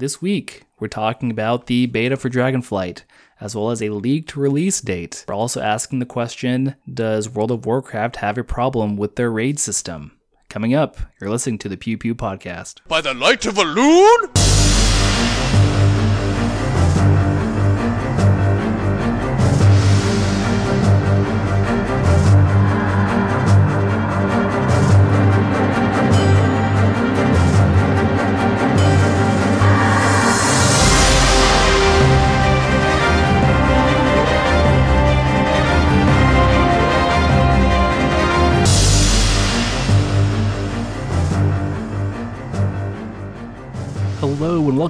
This 0.00 0.22
week, 0.22 0.64
we're 0.78 0.88
talking 0.88 1.30
about 1.30 1.66
the 1.66 1.84
beta 1.84 2.16
for 2.16 2.30
Dragonflight, 2.30 3.02
as 3.38 3.54
well 3.54 3.68
as 3.70 3.82
a 3.82 3.90
leaked 3.90 4.34
release 4.34 4.80
date. 4.80 5.26
We're 5.28 5.34
also 5.34 5.60
asking 5.60 5.98
the 5.98 6.06
question 6.06 6.74
Does 6.90 7.28
World 7.28 7.50
of 7.50 7.66
Warcraft 7.66 8.16
have 8.16 8.38
a 8.38 8.42
problem 8.42 8.96
with 8.96 9.16
their 9.16 9.30
raid 9.30 9.58
system? 9.60 10.18
Coming 10.48 10.72
up, 10.72 10.96
you're 11.20 11.28
listening 11.28 11.58
to 11.58 11.68
the 11.68 11.76
Pew 11.76 11.98
Pew 11.98 12.14
Podcast. 12.14 12.78
By 12.88 13.02
the 13.02 13.12
light 13.12 13.44
of 13.44 13.56
Elune? 13.56 14.49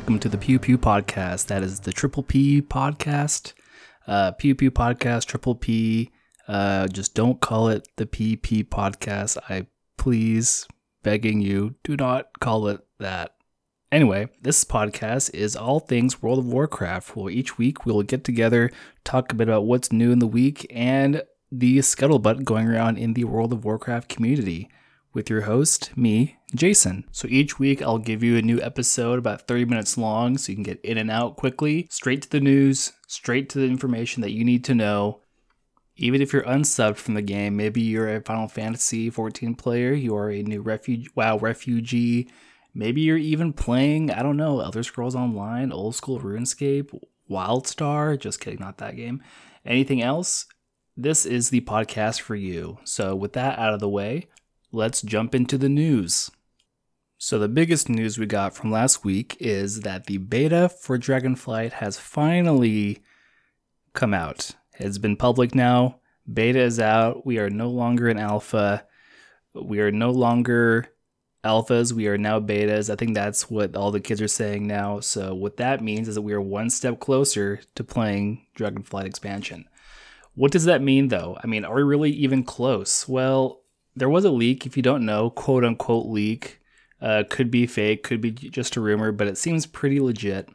Welcome 0.00 0.18
to 0.18 0.30
the 0.30 0.38
Pew 0.38 0.58
Pew 0.58 0.78
Podcast. 0.78 1.48
That 1.48 1.62
is 1.62 1.80
the 1.80 1.92
Triple 1.92 2.22
P 2.22 2.62
Podcast. 2.62 3.52
Uh, 4.06 4.30
Pew 4.30 4.54
Pew 4.54 4.70
Podcast, 4.70 5.26
Triple 5.26 5.54
P. 5.54 6.10
Uh, 6.48 6.88
just 6.88 7.14
don't 7.14 7.38
call 7.38 7.68
it 7.68 7.86
the 7.96 8.06
PP 8.06 8.64
Podcast. 8.64 9.36
I 9.50 9.66
please, 9.98 10.66
begging 11.02 11.42
you, 11.42 11.74
do 11.84 11.98
not 11.98 12.40
call 12.40 12.68
it 12.68 12.80
that. 12.98 13.34
Anyway, 13.92 14.30
this 14.40 14.64
podcast 14.64 15.34
is 15.34 15.54
all 15.54 15.80
things 15.80 16.22
World 16.22 16.38
of 16.38 16.46
Warcraft. 16.46 17.14
Well, 17.14 17.28
each 17.28 17.58
week 17.58 17.84
we'll 17.84 18.02
get 18.02 18.24
together, 18.24 18.70
talk 19.04 19.30
a 19.30 19.34
bit 19.34 19.48
about 19.48 19.66
what's 19.66 19.92
new 19.92 20.12
in 20.12 20.18
the 20.18 20.26
week, 20.26 20.66
and 20.70 21.22
the 21.52 21.76
scuttlebutt 21.80 22.44
going 22.44 22.66
around 22.66 22.96
in 22.96 23.12
the 23.12 23.24
World 23.24 23.52
of 23.52 23.66
Warcraft 23.66 24.08
community 24.08 24.70
with 25.12 25.28
your 25.28 25.42
host, 25.42 25.96
me, 25.96 26.36
Jason. 26.54 27.04
So 27.12 27.26
each 27.28 27.58
week 27.58 27.82
I'll 27.82 27.98
give 27.98 28.22
you 28.22 28.36
a 28.36 28.42
new 28.42 28.60
episode 28.60 29.18
about 29.18 29.46
30 29.46 29.64
minutes 29.64 29.98
long 29.98 30.38
so 30.38 30.50
you 30.50 30.56
can 30.56 30.62
get 30.62 30.80
in 30.82 30.98
and 30.98 31.10
out 31.10 31.36
quickly, 31.36 31.88
straight 31.90 32.22
to 32.22 32.30
the 32.30 32.40
news, 32.40 32.92
straight 33.06 33.48
to 33.50 33.58
the 33.58 33.66
information 33.66 34.20
that 34.22 34.32
you 34.32 34.44
need 34.44 34.64
to 34.64 34.74
know. 34.74 35.20
Even 35.96 36.22
if 36.22 36.32
you're 36.32 36.42
unsubbed 36.44 36.96
from 36.96 37.14
the 37.14 37.22
game, 37.22 37.56
maybe 37.56 37.80
you're 37.80 38.16
a 38.16 38.22
Final 38.22 38.48
Fantasy 38.48 39.10
14 39.10 39.54
player, 39.54 39.92
you 39.92 40.16
are 40.16 40.30
a 40.30 40.42
new 40.42 40.62
refuge 40.62 41.10
WoW 41.14 41.38
refugee, 41.38 42.30
maybe 42.72 43.00
you're 43.00 43.16
even 43.16 43.52
playing, 43.52 44.10
I 44.10 44.22
don't 44.22 44.36
know, 44.36 44.60
Elder 44.60 44.82
Scrolls 44.82 45.16
Online, 45.16 45.72
old 45.72 45.94
school 45.94 46.20
RuneScape, 46.20 46.98
WildStar, 47.30 48.18
just 48.18 48.40
kidding, 48.40 48.60
not 48.60 48.78
that 48.78 48.96
game. 48.96 49.22
Anything 49.66 50.00
else? 50.00 50.46
This 50.96 51.24
is 51.24 51.50
the 51.50 51.60
podcast 51.62 52.20
for 52.20 52.34
you. 52.34 52.78
So 52.84 53.14
with 53.14 53.34
that 53.34 53.58
out 53.58 53.74
of 53.74 53.80
the 53.80 53.88
way, 53.88 54.28
let's 54.72 55.02
jump 55.02 55.34
into 55.34 55.58
the 55.58 55.68
news. 55.68 56.30
So, 57.18 57.38
the 57.38 57.48
biggest 57.48 57.88
news 57.88 58.18
we 58.18 58.26
got 58.26 58.54
from 58.54 58.70
last 58.70 59.04
week 59.04 59.36
is 59.40 59.80
that 59.80 60.06
the 60.06 60.16
beta 60.16 60.70
for 60.70 60.98
Dragonflight 60.98 61.72
has 61.72 61.98
finally 61.98 63.02
come 63.92 64.14
out. 64.14 64.52
It's 64.78 64.98
been 64.98 65.16
public 65.16 65.54
now. 65.54 66.00
Beta 66.32 66.60
is 66.60 66.80
out. 66.80 67.26
We 67.26 67.38
are 67.38 67.50
no 67.50 67.68
longer 67.68 68.08
in 68.08 68.18
alpha. 68.18 68.86
We 69.52 69.80
are 69.80 69.90
no 69.90 70.10
longer 70.10 70.86
alphas. 71.44 71.92
We 71.92 72.06
are 72.08 72.16
now 72.16 72.40
betas. 72.40 72.90
I 72.90 72.96
think 72.96 73.14
that's 73.14 73.50
what 73.50 73.76
all 73.76 73.90
the 73.90 74.00
kids 74.00 74.22
are 74.22 74.28
saying 74.28 74.66
now. 74.66 75.00
So, 75.00 75.34
what 75.34 75.58
that 75.58 75.82
means 75.82 76.08
is 76.08 76.14
that 76.14 76.22
we 76.22 76.32
are 76.32 76.40
one 76.40 76.70
step 76.70 77.00
closer 77.00 77.60
to 77.74 77.84
playing 77.84 78.46
Dragonflight 78.56 79.04
expansion. 79.04 79.68
What 80.34 80.52
does 80.52 80.64
that 80.64 80.80
mean, 80.80 81.08
though? 81.08 81.36
I 81.42 81.46
mean, 81.46 81.66
are 81.66 81.74
we 81.74 81.82
really 81.82 82.12
even 82.12 82.44
close? 82.44 83.06
Well, 83.06 83.59
there 84.00 84.08
was 84.08 84.24
a 84.24 84.30
leak, 84.30 84.66
if 84.66 84.76
you 84.76 84.82
don't 84.82 85.06
know, 85.06 85.30
quote 85.30 85.64
unquote 85.64 86.06
leak. 86.06 86.58
Uh, 87.00 87.22
could 87.30 87.50
be 87.50 87.66
fake, 87.66 88.02
could 88.02 88.20
be 88.20 88.30
just 88.30 88.76
a 88.76 88.80
rumor, 88.80 89.10
but 89.10 89.26
it 89.26 89.38
seems 89.38 89.64
pretty 89.64 90.00
legit 90.00 90.48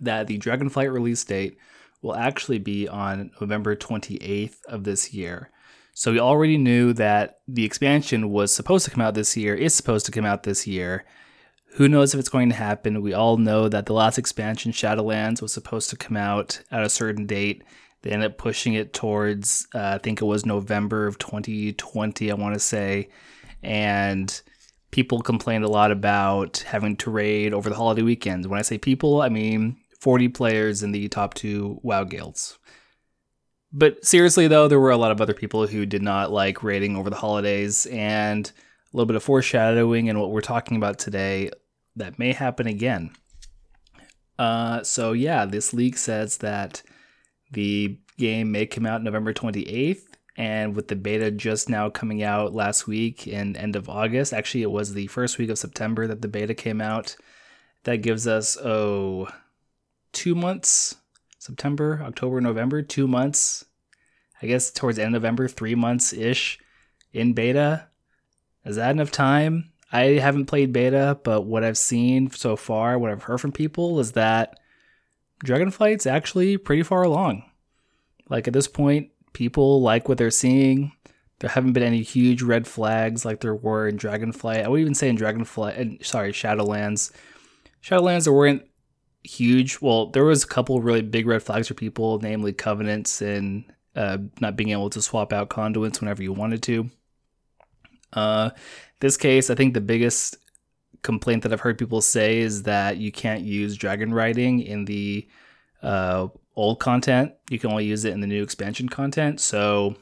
that 0.00 0.26
the 0.26 0.38
Dragonflight 0.38 0.92
release 0.92 1.24
date 1.24 1.58
will 2.02 2.14
actually 2.14 2.58
be 2.58 2.88
on 2.88 3.30
November 3.40 3.74
28th 3.74 4.56
of 4.66 4.84
this 4.84 5.12
year. 5.12 5.50
So 5.92 6.12
we 6.12 6.20
already 6.20 6.56
knew 6.56 6.92
that 6.94 7.40
the 7.48 7.64
expansion 7.64 8.30
was 8.30 8.54
supposed 8.54 8.84
to 8.84 8.90
come 8.90 9.02
out 9.02 9.14
this 9.14 9.36
year, 9.36 9.54
is 9.54 9.74
supposed 9.74 10.06
to 10.06 10.12
come 10.12 10.24
out 10.24 10.44
this 10.44 10.66
year. 10.66 11.04
Who 11.74 11.88
knows 11.88 12.14
if 12.14 12.20
it's 12.20 12.28
going 12.28 12.48
to 12.48 12.54
happen? 12.54 13.02
We 13.02 13.12
all 13.12 13.36
know 13.36 13.68
that 13.68 13.86
the 13.86 13.92
last 13.92 14.18
expansion, 14.18 14.72
Shadowlands, 14.72 15.42
was 15.42 15.52
supposed 15.52 15.90
to 15.90 15.96
come 15.96 16.16
out 16.16 16.62
at 16.70 16.82
a 16.82 16.88
certain 16.88 17.26
date. 17.26 17.62
They 18.02 18.10
ended 18.10 18.32
up 18.32 18.38
pushing 18.38 18.74
it 18.74 18.92
towards, 18.92 19.66
uh, 19.74 19.92
I 19.94 19.98
think 19.98 20.22
it 20.22 20.26
was 20.26 20.46
November 20.46 21.06
of 21.06 21.18
2020, 21.18 22.30
I 22.30 22.34
want 22.34 22.54
to 22.54 22.60
say. 22.60 23.08
And 23.62 24.40
people 24.90 25.20
complained 25.20 25.64
a 25.64 25.68
lot 25.68 25.90
about 25.90 26.58
having 26.58 26.96
to 26.96 27.10
raid 27.10 27.52
over 27.52 27.68
the 27.68 27.76
holiday 27.76 28.02
weekends. 28.02 28.48
When 28.48 28.58
I 28.58 28.62
say 28.62 28.78
people, 28.78 29.20
I 29.20 29.28
mean 29.28 29.76
40 30.00 30.28
players 30.28 30.82
in 30.82 30.92
the 30.92 31.08
top 31.08 31.34
two 31.34 31.78
WoW 31.82 32.04
guilds. 32.04 32.58
But 33.72 34.04
seriously, 34.04 34.48
though, 34.48 34.66
there 34.66 34.80
were 34.80 34.90
a 34.90 34.96
lot 34.96 35.12
of 35.12 35.20
other 35.20 35.34
people 35.34 35.66
who 35.66 35.86
did 35.86 36.02
not 36.02 36.32
like 36.32 36.64
raiding 36.64 36.96
over 36.96 37.08
the 37.08 37.16
holidays, 37.16 37.86
and 37.86 38.50
a 38.92 38.96
little 38.96 39.06
bit 39.06 39.14
of 39.14 39.22
foreshadowing 39.22 40.08
and 40.08 40.18
what 40.18 40.32
we're 40.32 40.40
talking 40.40 40.76
about 40.76 40.98
today 40.98 41.50
that 41.94 42.18
may 42.18 42.32
happen 42.32 42.66
again. 42.66 43.10
Uh, 44.38 44.82
so, 44.82 45.12
yeah, 45.12 45.44
this 45.44 45.72
leak 45.72 45.96
says 45.96 46.38
that 46.38 46.82
the 47.50 47.98
game 48.16 48.52
may 48.52 48.66
come 48.66 48.86
out 48.86 49.02
November 49.02 49.32
28th, 49.32 50.02
and 50.36 50.74
with 50.74 50.88
the 50.88 50.96
beta 50.96 51.30
just 51.30 51.68
now 51.68 51.90
coming 51.90 52.22
out 52.22 52.54
last 52.54 52.86
week 52.86 53.26
in 53.26 53.56
end 53.56 53.76
of 53.76 53.88
August, 53.88 54.32
actually 54.32 54.62
it 54.62 54.70
was 54.70 54.94
the 54.94 55.06
first 55.08 55.38
week 55.38 55.50
of 55.50 55.58
September 55.58 56.06
that 56.06 56.22
the 56.22 56.28
beta 56.28 56.54
came 56.54 56.80
out. 56.80 57.16
That 57.84 57.96
gives 57.96 58.26
us 58.26 58.56
oh 58.56 59.28
two 60.12 60.34
months, 60.34 60.96
September, 61.38 62.00
October, 62.04 62.40
November, 62.40 62.82
two 62.82 63.06
months. 63.06 63.64
I 64.42 64.46
guess 64.46 64.70
towards 64.70 64.98
end 64.98 65.14
of 65.14 65.22
November, 65.22 65.48
three 65.48 65.74
months 65.74 66.12
ish 66.12 66.58
in 67.12 67.32
beta. 67.34 67.88
Is 68.64 68.76
that 68.76 68.90
enough 68.90 69.10
time? 69.10 69.72
I 69.92 70.02
haven't 70.18 70.46
played 70.46 70.72
beta, 70.72 71.18
but 71.24 71.42
what 71.42 71.64
I've 71.64 71.78
seen 71.78 72.30
so 72.30 72.56
far, 72.56 72.98
what 72.98 73.10
I've 73.10 73.24
heard 73.24 73.40
from 73.40 73.52
people 73.52 73.98
is 74.00 74.12
that 74.12 74.58
Dragonflight's 75.44 76.06
actually 76.06 76.56
pretty 76.56 76.82
far 76.82 77.02
along. 77.02 77.44
Like 78.28 78.46
at 78.46 78.54
this 78.54 78.68
point, 78.68 79.10
people 79.32 79.80
like 79.80 80.08
what 80.08 80.18
they're 80.18 80.30
seeing. 80.30 80.92
There 81.38 81.50
haven't 81.50 81.72
been 81.72 81.82
any 81.82 82.02
huge 82.02 82.42
red 82.42 82.66
flags 82.66 83.24
like 83.24 83.40
there 83.40 83.54
were 83.54 83.88
in 83.88 83.96
Dragonflight. 83.96 84.64
I 84.64 84.68
would 84.68 84.80
even 84.80 84.94
say 84.94 85.08
in 85.08 85.16
Dragonflight, 85.16 85.78
and 85.78 86.04
sorry, 86.04 86.32
Shadowlands. 86.32 87.12
Shadowlands 87.82 88.24
there 88.24 88.32
weren't 88.32 88.62
huge. 89.24 89.80
Well, 89.80 90.06
there 90.06 90.24
was 90.24 90.44
a 90.44 90.48
couple 90.48 90.82
really 90.82 91.02
big 91.02 91.26
red 91.26 91.42
flags 91.42 91.68
for 91.68 91.74
people, 91.74 92.18
namely 92.20 92.52
covenants 92.52 93.22
and 93.22 93.64
uh, 93.96 94.18
not 94.40 94.56
being 94.56 94.70
able 94.70 94.90
to 94.90 95.00
swap 95.00 95.32
out 95.32 95.48
conduits 95.48 96.00
whenever 96.00 96.22
you 96.22 96.32
wanted 96.32 96.62
to. 96.64 96.90
Uh, 98.12 98.50
this 99.00 99.16
case, 99.16 99.48
I 99.50 99.54
think 99.54 99.72
the 99.72 99.80
biggest 99.80 100.36
complaint 101.02 101.42
that 101.42 101.52
I've 101.52 101.60
heard 101.60 101.78
people 101.78 102.00
say 102.00 102.38
is 102.38 102.64
that 102.64 102.98
you 102.98 103.10
can't 103.12 103.42
use 103.42 103.76
dragon 103.76 104.12
riding 104.12 104.60
in 104.60 104.84
the 104.84 105.28
uh, 105.82 106.28
old 106.56 106.80
content. 106.80 107.32
You 107.48 107.58
can 107.58 107.70
only 107.70 107.86
use 107.86 108.04
it 108.04 108.12
in 108.12 108.20
the 108.20 108.26
new 108.26 108.42
expansion 108.42 108.88
content. 108.88 109.40
So 109.40 109.96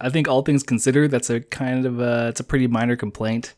I 0.00 0.08
think 0.08 0.28
all 0.28 0.42
things 0.42 0.62
considered, 0.62 1.10
that's 1.10 1.30
a 1.30 1.40
kind 1.40 1.86
of 1.86 2.00
a, 2.00 2.28
it's 2.28 2.40
a 2.40 2.44
pretty 2.44 2.66
minor 2.66 2.96
complaint. 2.96 3.54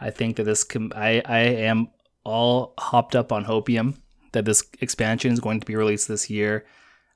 I 0.00 0.10
think 0.10 0.36
that 0.36 0.44
this 0.44 0.64
com- 0.64 0.92
I 0.94 1.22
I 1.24 1.38
am 1.38 1.88
all 2.24 2.74
hopped 2.78 3.14
up 3.14 3.32
on 3.32 3.44
hopium 3.44 3.98
that 4.32 4.44
this 4.44 4.64
expansion 4.80 5.32
is 5.32 5.40
going 5.40 5.60
to 5.60 5.66
be 5.66 5.76
released 5.76 6.08
this 6.08 6.28
year. 6.28 6.66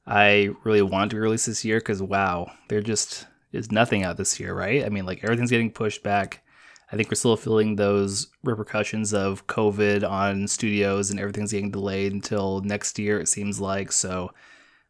I 0.06 0.50
really 0.64 0.82
want 0.82 1.10
to 1.10 1.16
be 1.16 1.20
released 1.20 1.46
this 1.46 1.64
year 1.64 1.78
because 1.78 2.00
wow, 2.00 2.50
there 2.68 2.80
just 2.80 3.26
is 3.52 3.72
nothing 3.72 4.04
out 4.04 4.16
this 4.16 4.38
year, 4.38 4.54
right? 4.54 4.84
I 4.84 4.88
mean, 4.88 5.06
like 5.06 5.24
everything's 5.24 5.50
getting 5.50 5.70
pushed 5.70 6.02
back. 6.02 6.44
I 6.90 6.96
think 6.96 7.10
we're 7.10 7.16
still 7.16 7.36
feeling 7.36 7.76
those 7.76 8.28
repercussions 8.42 9.12
of 9.12 9.46
COVID 9.46 10.08
on 10.08 10.48
studios 10.48 11.10
and 11.10 11.20
everything's 11.20 11.52
getting 11.52 11.70
delayed 11.70 12.12
until 12.12 12.60
next 12.60 12.98
year, 12.98 13.20
it 13.20 13.28
seems 13.28 13.60
like. 13.60 13.92
So, 13.92 14.32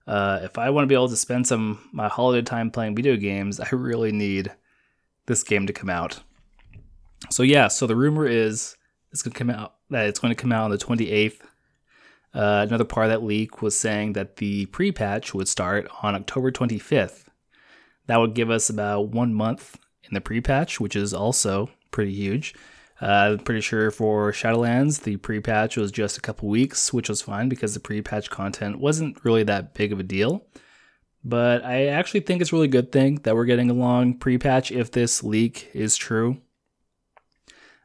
uh, 0.06 0.40
if 0.42 0.58
I 0.58 0.70
want 0.70 0.84
to 0.84 0.88
be 0.88 0.94
able 0.94 1.08
to 1.08 1.16
spend 1.16 1.46
some 1.46 1.88
my 1.92 2.08
holiday 2.08 2.42
time 2.42 2.70
playing 2.70 2.94
video 2.94 3.16
games, 3.16 3.60
I 3.60 3.68
really 3.72 4.12
need 4.12 4.52
this 5.26 5.42
game 5.42 5.66
to 5.66 5.72
come 5.72 5.90
out. 5.90 6.20
So 7.30 7.42
yeah, 7.42 7.68
so 7.68 7.86
the 7.86 7.96
rumor 7.96 8.26
is 8.26 8.76
it's 9.12 9.22
going 9.22 9.32
to 9.32 9.38
come 9.38 9.50
out 9.50 9.74
that 9.90 10.06
it's 10.06 10.20
going 10.20 10.34
to 10.34 10.40
come 10.40 10.52
out 10.52 10.64
on 10.64 10.70
the 10.70 10.78
28th. 10.78 11.40
Uh, 12.34 12.64
another 12.68 12.84
part 12.84 13.06
of 13.06 13.10
that 13.10 13.26
leak 13.26 13.62
was 13.62 13.76
saying 13.76 14.12
that 14.12 14.36
the 14.36 14.66
pre-patch 14.66 15.32
would 15.34 15.48
start 15.48 15.88
on 16.02 16.14
October 16.14 16.52
25th. 16.52 17.24
That 18.06 18.18
would 18.18 18.34
give 18.34 18.50
us 18.50 18.70
about 18.70 19.08
one 19.08 19.34
month 19.34 19.78
in 20.04 20.14
the 20.14 20.20
pre-patch, 20.20 20.78
which 20.78 20.94
is 20.94 21.12
also 21.12 21.70
pretty 21.90 22.12
huge. 22.12 22.55
Uh, 23.00 23.06
I'm 23.06 23.38
pretty 23.38 23.61
sure 23.61 23.90
for 23.90 24.32
Shadowlands, 24.32 25.02
the 25.02 25.17
pre 25.19 25.40
patch 25.40 25.76
was 25.76 25.93
just 25.93 26.19
a 26.19 26.20
couple 26.20 26.49
weeks, 26.49 26.93
which 26.93 27.08
was 27.08 27.23
fine 27.23 27.49
because 27.49 27.75
the 27.75 27.81
pre 27.81 28.02
patch 28.02 28.29
content 28.29 28.81
wasn't 28.81 29.25
really 29.25 29.44
that 29.44 29.75
big 29.75 29.93
of 29.93 30.00
a 30.00 30.05
deal. 30.05 30.46
But 31.25 31.64
I 31.64 31.87
actually 31.87 32.20
think 32.20 32.40
it's 32.40 32.52
a 32.52 32.56
really 32.56 32.69
good 32.69 32.90
thing 32.90 33.17
that 33.23 33.35
we're 33.35 33.44
getting 33.44 33.70
a 33.70 33.75
long 33.75 34.14
pre 34.14 34.38
patch 34.38 34.73
if 34.73 34.90
this 34.90 35.23
leak 35.23 35.70
is 35.75 35.96
true. 35.96 36.40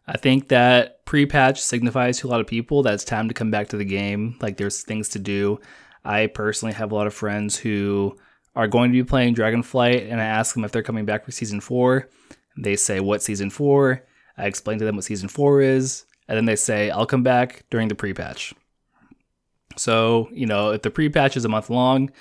I 0.08 0.18
think 0.18 0.50
that 0.50 1.06
pre 1.06 1.26
patch 1.26 1.62
signifies 1.62 2.20
to 2.20 2.28
a 2.28 2.30
lot 2.30 2.42
of 2.42 2.48
people 2.48 2.84
that 2.84 2.94
it's 2.94 3.04
time 3.04 3.28
to 3.28 3.34
come 3.34 3.52
back 3.52 3.70
to 3.70 3.78
the 3.78 3.86
game. 3.86 4.38
Like 4.42 4.58
there's 4.58 4.82
things 4.82 5.10
to 5.10 5.20
do. 5.20 5.60
I 6.04 6.28
personally 6.28 6.74
have 6.74 6.92
a 6.92 6.96
lot 6.96 7.08
of 7.08 7.14
friends 7.14 7.58
who 7.58 8.18
are 8.56 8.68
going 8.68 8.92
to 8.92 8.98
be 8.98 9.08
playing 9.08 9.36
Dragonflight, 9.36 10.12
and 10.12 10.20
I 10.22 10.26
ask 10.26 10.54
them 10.54 10.64
if 10.64 10.72
they're 10.72 10.84
coming 10.84 11.06
back 11.06 11.26
for 11.26 11.32
season 11.32 11.60
four. 11.60 12.10
They 12.58 12.76
say, 12.76 13.00
What 13.00 13.22
season 13.22 13.50
four? 13.50 14.04
I 14.38 14.46
explain 14.46 14.80
to 14.80 14.86
them 14.86 14.96
what 14.96 15.06
season 15.06 15.30
four 15.30 15.62
is, 15.62 16.06
and 16.28 16.36
then 16.36 16.46
they 16.46 16.56
say, 16.56 16.90
I'll 16.90 17.06
come 17.06 17.24
back 17.24 17.66
during 17.70 17.88
the 17.88 17.96
pre 17.96 18.14
patch. 18.14 18.54
So, 19.78 20.30
you 20.32 20.46
know, 20.46 20.72
if 20.72 20.82
the 20.82 20.92
pre 20.92 21.10
patch 21.10 21.38
is 21.38 21.46
a 21.46 21.50
month 21.50 21.70
long, 21.70 22.12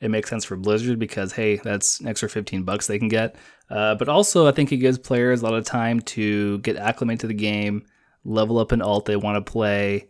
it 0.00 0.10
makes 0.10 0.30
sense 0.30 0.44
for 0.44 0.56
Blizzard 0.56 0.98
because, 0.98 1.32
hey, 1.32 1.56
that's 1.56 2.00
an 2.00 2.08
extra 2.08 2.28
15 2.28 2.62
bucks 2.62 2.86
they 2.86 2.98
can 2.98 3.08
get. 3.08 3.36
Uh, 3.68 3.94
but 3.96 4.08
also, 4.08 4.46
I 4.46 4.52
think 4.52 4.72
it 4.72 4.76
gives 4.78 4.98
players 4.98 5.42
a 5.42 5.44
lot 5.44 5.54
of 5.54 5.64
time 5.64 6.00
to 6.00 6.58
get 6.58 6.76
acclimated 6.76 7.20
to 7.20 7.26
the 7.26 7.34
game, 7.34 7.84
level 8.24 8.58
up 8.58 8.72
an 8.72 8.80
alt 8.80 9.06
they 9.06 9.16
want 9.16 9.44
to 9.44 9.50
play, 9.50 10.08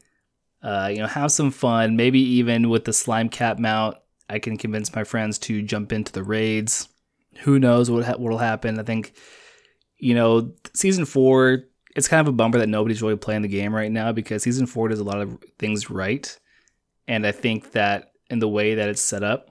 uh, 0.62 0.88
you 0.92 0.98
know, 0.98 1.06
have 1.06 1.32
some 1.32 1.50
fun. 1.50 1.96
Maybe 1.96 2.20
even 2.20 2.68
with 2.68 2.84
the 2.84 2.92
slime 2.92 3.28
cat 3.28 3.58
mount, 3.58 3.96
I 4.28 4.38
can 4.38 4.58
convince 4.58 4.94
my 4.94 5.04
friends 5.04 5.38
to 5.40 5.62
jump 5.62 5.92
into 5.92 6.12
the 6.12 6.22
raids. 6.22 6.88
Who 7.40 7.58
knows 7.58 7.90
what 7.90 8.04
ha- 8.04 8.16
what'll 8.16 8.38
happen? 8.38 8.78
I 8.78 8.82
think, 8.82 9.14
you 9.98 10.14
know, 10.14 10.52
season 10.74 11.04
four. 11.04 11.64
It's 11.96 12.08
kind 12.08 12.20
of 12.20 12.28
a 12.28 12.36
bummer 12.36 12.58
that 12.58 12.68
nobody's 12.68 13.02
really 13.02 13.16
playing 13.16 13.42
the 13.42 13.48
game 13.48 13.74
right 13.74 13.90
now 13.90 14.12
because 14.12 14.42
season 14.42 14.66
four 14.66 14.88
does 14.88 15.00
a 15.00 15.04
lot 15.04 15.20
of 15.20 15.36
things 15.58 15.90
right, 15.90 16.38
and 17.08 17.26
I 17.26 17.32
think 17.32 17.72
that 17.72 18.12
in 18.30 18.38
the 18.38 18.48
way 18.48 18.74
that 18.74 18.88
it's 18.88 19.02
set 19.02 19.24
up, 19.24 19.50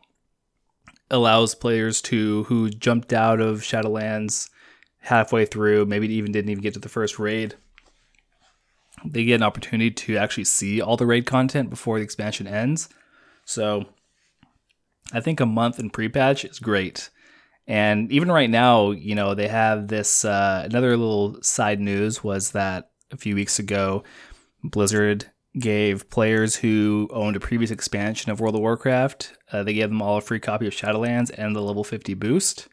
allows 1.09 1.55
players 1.55 2.01
to 2.03 2.44
who 2.45 2.69
jumped 2.69 3.13
out 3.13 3.41
of 3.41 3.61
Shadowlands 3.61 4.49
halfway 4.99 5.45
through, 5.45 5.85
maybe 5.85 6.13
even 6.13 6.31
didn't 6.31 6.51
even 6.51 6.61
get 6.61 6.73
to 6.73 6.79
the 6.79 6.89
first 6.89 7.17
raid. 7.17 7.55
They 9.05 9.23
get 9.23 9.35
an 9.35 9.44
opportunity 9.44 9.91
to 9.91 10.17
actually 10.17 10.45
see 10.45 10.81
all 10.81 10.97
the 10.97 11.05
raid 11.05 11.25
content 11.25 11.69
before 11.69 11.97
the 11.97 12.03
expansion 12.03 12.47
ends. 12.47 12.89
So 13.45 13.85
I 15.13 15.21
think 15.21 15.39
a 15.39 15.45
month 15.45 15.79
in 15.79 15.89
pre-patch 15.89 16.44
is 16.44 16.59
great. 16.59 17.09
And 17.67 18.11
even 18.11 18.31
right 18.31 18.49
now, 18.49 18.91
you 18.91 19.13
know, 19.13 19.35
they 19.35 19.49
have 19.49 19.87
this 19.87 20.23
uh, 20.23 20.63
another 20.65 20.95
little 20.95 21.41
side 21.41 21.79
news 21.79 22.23
was 22.23 22.51
that 22.51 22.91
a 23.11 23.17
few 23.17 23.35
weeks 23.35 23.59
ago, 23.59 24.03
Blizzard 24.63 25.29
gave 25.59 26.09
players 26.09 26.55
who 26.55 27.09
owned 27.11 27.35
a 27.35 27.39
previous 27.39 27.71
expansion 27.71 28.31
of 28.31 28.39
World 28.39 28.55
of 28.55 28.61
Warcraft, 28.61 29.37
uh, 29.51 29.63
they 29.63 29.73
gave 29.73 29.89
them 29.89 30.01
all 30.01 30.17
a 30.17 30.21
free 30.21 30.39
copy 30.39 30.67
of 30.67 30.73
Shadowlands 30.73 31.31
and 31.37 31.55
the 31.55 31.61
level 31.61 31.83
50 31.83 32.13
boost, 32.15 32.67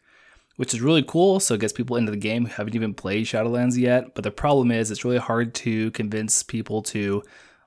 which 0.57 0.73
is 0.73 0.81
really 0.81 1.03
cool. 1.03 1.39
So 1.39 1.53
it 1.53 1.61
gets 1.61 1.73
people 1.73 1.95
into 1.95 2.11
the 2.11 2.17
game 2.17 2.45
who 2.45 2.53
haven't 2.53 2.75
even 2.75 2.93
played 2.93 3.25
Shadowlands 3.25 3.77
yet. 3.77 4.13
But 4.13 4.23
the 4.23 4.31
problem 4.31 4.71
is, 4.71 4.91
it's 4.91 5.05
really 5.05 5.17
hard 5.17 5.53
to 5.55 5.91
convince 5.91 6.43
people 6.43 6.81
to 6.83 7.23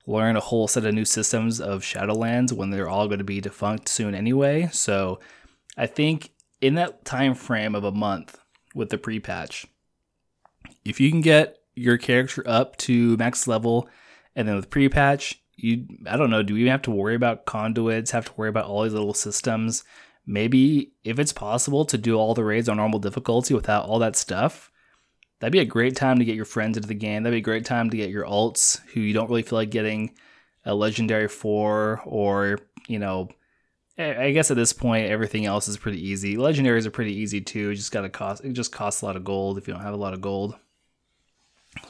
learn 0.06 0.36
a 0.36 0.40
whole 0.40 0.68
set 0.68 0.84
of 0.84 0.94
new 0.94 1.04
systems 1.04 1.60
of 1.60 1.82
Shadowlands 1.82 2.52
when 2.52 2.70
they're 2.70 2.88
all 2.88 3.08
going 3.08 3.18
to 3.18 3.24
be 3.24 3.40
defunct 3.40 3.88
soon 3.88 4.14
anyway. 4.14 4.68
So 4.72 5.20
I 5.76 5.86
think 5.86 6.30
in 6.60 6.74
that 6.74 7.04
time 7.04 7.34
frame 7.34 7.74
of 7.74 7.84
a 7.84 7.92
month 7.92 8.38
with 8.74 8.90
the 8.90 8.98
pre-patch, 8.98 9.66
if 10.84 11.00
you 11.00 11.10
can 11.10 11.20
get 11.20 11.58
your 11.74 11.96
character 11.96 12.42
up 12.46 12.76
to 12.76 13.16
max 13.16 13.46
level 13.46 13.88
and 14.34 14.48
then 14.48 14.56
with 14.56 14.70
pre-patch, 14.70 15.40
you 15.56 15.86
I 16.06 16.16
don't 16.16 16.30
know, 16.30 16.42
do 16.42 16.54
we 16.54 16.60
even 16.60 16.70
have 16.70 16.82
to 16.82 16.90
worry 16.90 17.14
about 17.14 17.44
conduits, 17.46 18.10
have 18.12 18.26
to 18.26 18.32
worry 18.36 18.48
about 18.48 18.66
all 18.66 18.82
these 18.82 18.92
little 18.92 19.14
systems? 19.14 19.84
Maybe 20.26 20.92
if 21.04 21.18
it's 21.18 21.32
possible 21.32 21.84
to 21.86 21.98
do 21.98 22.16
all 22.16 22.34
the 22.34 22.44
raids 22.44 22.68
on 22.68 22.76
normal 22.76 22.98
difficulty 22.98 23.54
without 23.54 23.86
all 23.86 23.98
that 24.00 24.16
stuff, 24.16 24.70
that'd 25.40 25.52
be 25.52 25.58
a 25.58 25.64
great 25.64 25.96
time 25.96 26.18
to 26.18 26.24
get 26.24 26.36
your 26.36 26.44
friends 26.44 26.76
into 26.76 26.88
the 26.88 26.94
game. 26.94 27.22
That'd 27.22 27.34
be 27.34 27.38
a 27.38 27.42
great 27.42 27.64
time 27.64 27.90
to 27.90 27.96
get 27.96 28.10
your 28.10 28.24
alts 28.24 28.80
who 28.92 29.00
you 29.00 29.14
don't 29.14 29.28
really 29.28 29.42
feel 29.42 29.58
like 29.58 29.70
getting 29.70 30.14
a 30.64 30.74
legendary 30.74 31.28
for 31.28 32.02
or, 32.04 32.58
you 32.88 32.98
know, 32.98 33.28
I 33.98 34.30
guess 34.30 34.50
at 34.50 34.56
this 34.56 34.72
point 34.72 35.10
everything 35.10 35.44
else 35.44 35.66
is 35.66 35.76
pretty 35.76 36.06
easy. 36.06 36.36
Legendaries 36.36 36.86
are 36.86 36.90
pretty 36.90 37.14
easy 37.14 37.40
too. 37.40 37.74
Just 37.74 37.90
gotta 37.90 38.08
cost 38.08 38.44
it 38.44 38.52
just 38.52 38.70
costs 38.70 39.02
a 39.02 39.06
lot 39.06 39.16
of 39.16 39.24
gold 39.24 39.58
if 39.58 39.66
you 39.66 39.74
don't 39.74 39.82
have 39.82 39.94
a 39.94 39.98
lot 39.98 40.14
of 40.14 40.20
gold. 40.20 40.54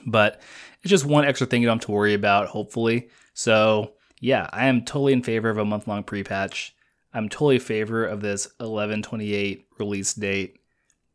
But 0.06 0.40
it's 0.82 0.90
just 0.90 1.04
one 1.04 1.24
extra 1.24 1.46
thing 1.46 1.62
you 1.62 1.68
don't 1.68 1.78
have 1.78 1.86
to 1.86 1.92
worry 1.92 2.14
about, 2.14 2.48
hopefully. 2.48 3.08
So, 3.34 3.92
yeah, 4.20 4.48
I 4.52 4.66
am 4.66 4.84
totally 4.84 5.12
in 5.12 5.22
favor 5.22 5.50
of 5.50 5.58
a 5.58 5.64
month 5.64 5.86
long 5.86 6.02
pre 6.02 6.24
patch. 6.24 6.74
I'm 7.12 7.28
totally 7.28 7.56
in 7.56 7.60
favor 7.60 8.04
of 8.04 8.20
this 8.20 8.46
1128 8.58 9.66
release 9.78 10.14
date. 10.14 10.60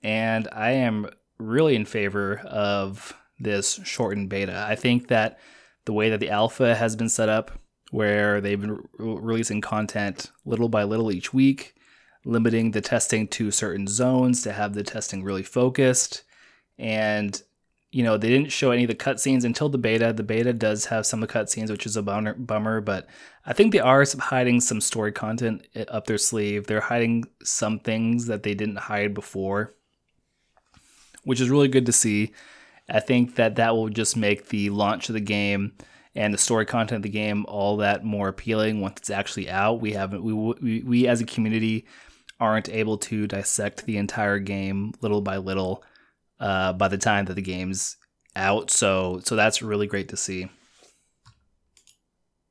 And 0.02 0.48
I 0.52 0.72
am 0.72 1.10
really 1.38 1.76
in 1.76 1.86
favor 1.86 2.40
of 2.40 3.14
this 3.40 3.80
shortened 3.84 4.30
beta. 4.30 4.66
I 4.68 4.76
think 4.76 5.08
that 5.08 5.40
the 5.86 5.94
way 5.94 6.10
that 6.10 6.20
the 6.20 6.30
alpha 6.30 6.76
has 6.76 6.96
been 6.96 7.10
set 7.10 7.30
up, 7.30 7.60
where 7.94 8.42
they've 8.42 8.60
been 8.60 8.72
re- 8.72 8.82
releasing 8.98 9.62
content 9.62 10.32
little 10.46 10.68
by 10.68 10.84
little 10.84 11.12
each 11.12 11.32
week, 11.32 11.76
limiting 12.26 12.72
the 12.72 12.82
testing 12.82 13.28
to 13.28 13.52
certain 13.52 13.86
zones 13.86 14.42
to 14.42 14.52
have 14.52 14.74
the 14.74 14.82
testing 14.82 15.24
really 15.24 15.44
focused, 15.44 16.24
and 16.80 17.44
you 17.92 18.02
know, 18.02 18.18
they 18.18 18.30
didn't 18.30 18.52
show 18.52 18.72
any 18.72 18.86
of 18.86 18.88
the 18.88 18.96
cutscenes 18.96 19.44
until 19.44 19.70
the 19.70 19.78
beta. 19.78 20.12
The 20.12 20.24
beta 20.24 20.54
does 20.54 20.86
have 20.86 21.06
some 21.06 21.22
of 21.22 21.30
the 21.30 21.34
cutscenes, 21.36 21.70
which 21.70 21.86
is 21.86 21.96
a 21.96 22.02
bummer, 22.02 22.34
bummer, 22.34 22.82
but 22.82 23.08
I 23.46 23.54
think 23.54 23.72
they 23.72 23.80
are 23.80 24.04
hiding 24.18 24.60
some 24.60 24.82
story 24.82 25.12
content 25.12 25.68
eh, 25.76 25.86
up 25.88 26.08
their 26.08 26.18
sleeve. 26.18 26.66
They're 26.66 26.82
hiding 26.82 27.26
some 27.44 27.78
things 27.78 28.26
that 28.26 28.42
they 28.42 28.56
didn't 28.56 28.78
hide 28.78 29.14
before, 29.14 29.76
which 31.26 31.40
is 31.40 31.52
really 31.52 31.68
good 31.68 31.86
to 31.86 31.92
see. 31.92 32.34
I 32.90 33.02
think 33.02 33.36
that 33.36 33.58
that 33.58 33.76
will 33.76 33.90
just 33.90 34.18
make 34.18 34.48
the 34.48 34.72
launch 34.72 35.10
of 35.10 35.14
the 35.14 35.22
game 35.22 35.74
and 36.16 36.34
the 36.34 36.38
story 36.38 36.66
content 36.66 36.98
of 36.98 37.04
the 37.04 37.10
game 37.10 37.46
all 37.48 37.78
that 37.78 38.04
more 38.04 38.28
appealing 38.28 38.82
once 38.82 38.98
it's 38.98 39.10
actually 39.10 39.50
out. 39.50 39.82
We 39.82 39.94
haven't 39.94 40.24
we 40.24 40.34
we, 40.34 40.84
we 40.84 41.08
as 41.08 41.22
a 41.22 41.26
community 41.26 41.86
aren't 42.40 42.70
able 42.70 42.98
to 42.98 43.28
dissect 43.28 43.86
the 43.86 43.98
entire 43.98 44.40
game 44.40 44.94
little 45.02 45.22
by 45.22 45.38
little 45.38 45.84
uh, 46.40 46.74
by 46.74 46.88
the 46.88 46.98
time 46.98 47.26
that 47.26 47.36
the 47.36 47.42
game's 47.42 47.98
out. 48.36 48.70
So 48.70 49.22
so 49.24 49.36
that's 49.36 49.62
really 49.62 49.88
great 49.88 50.10
to 50.10 50.18
see. 50.18 50.50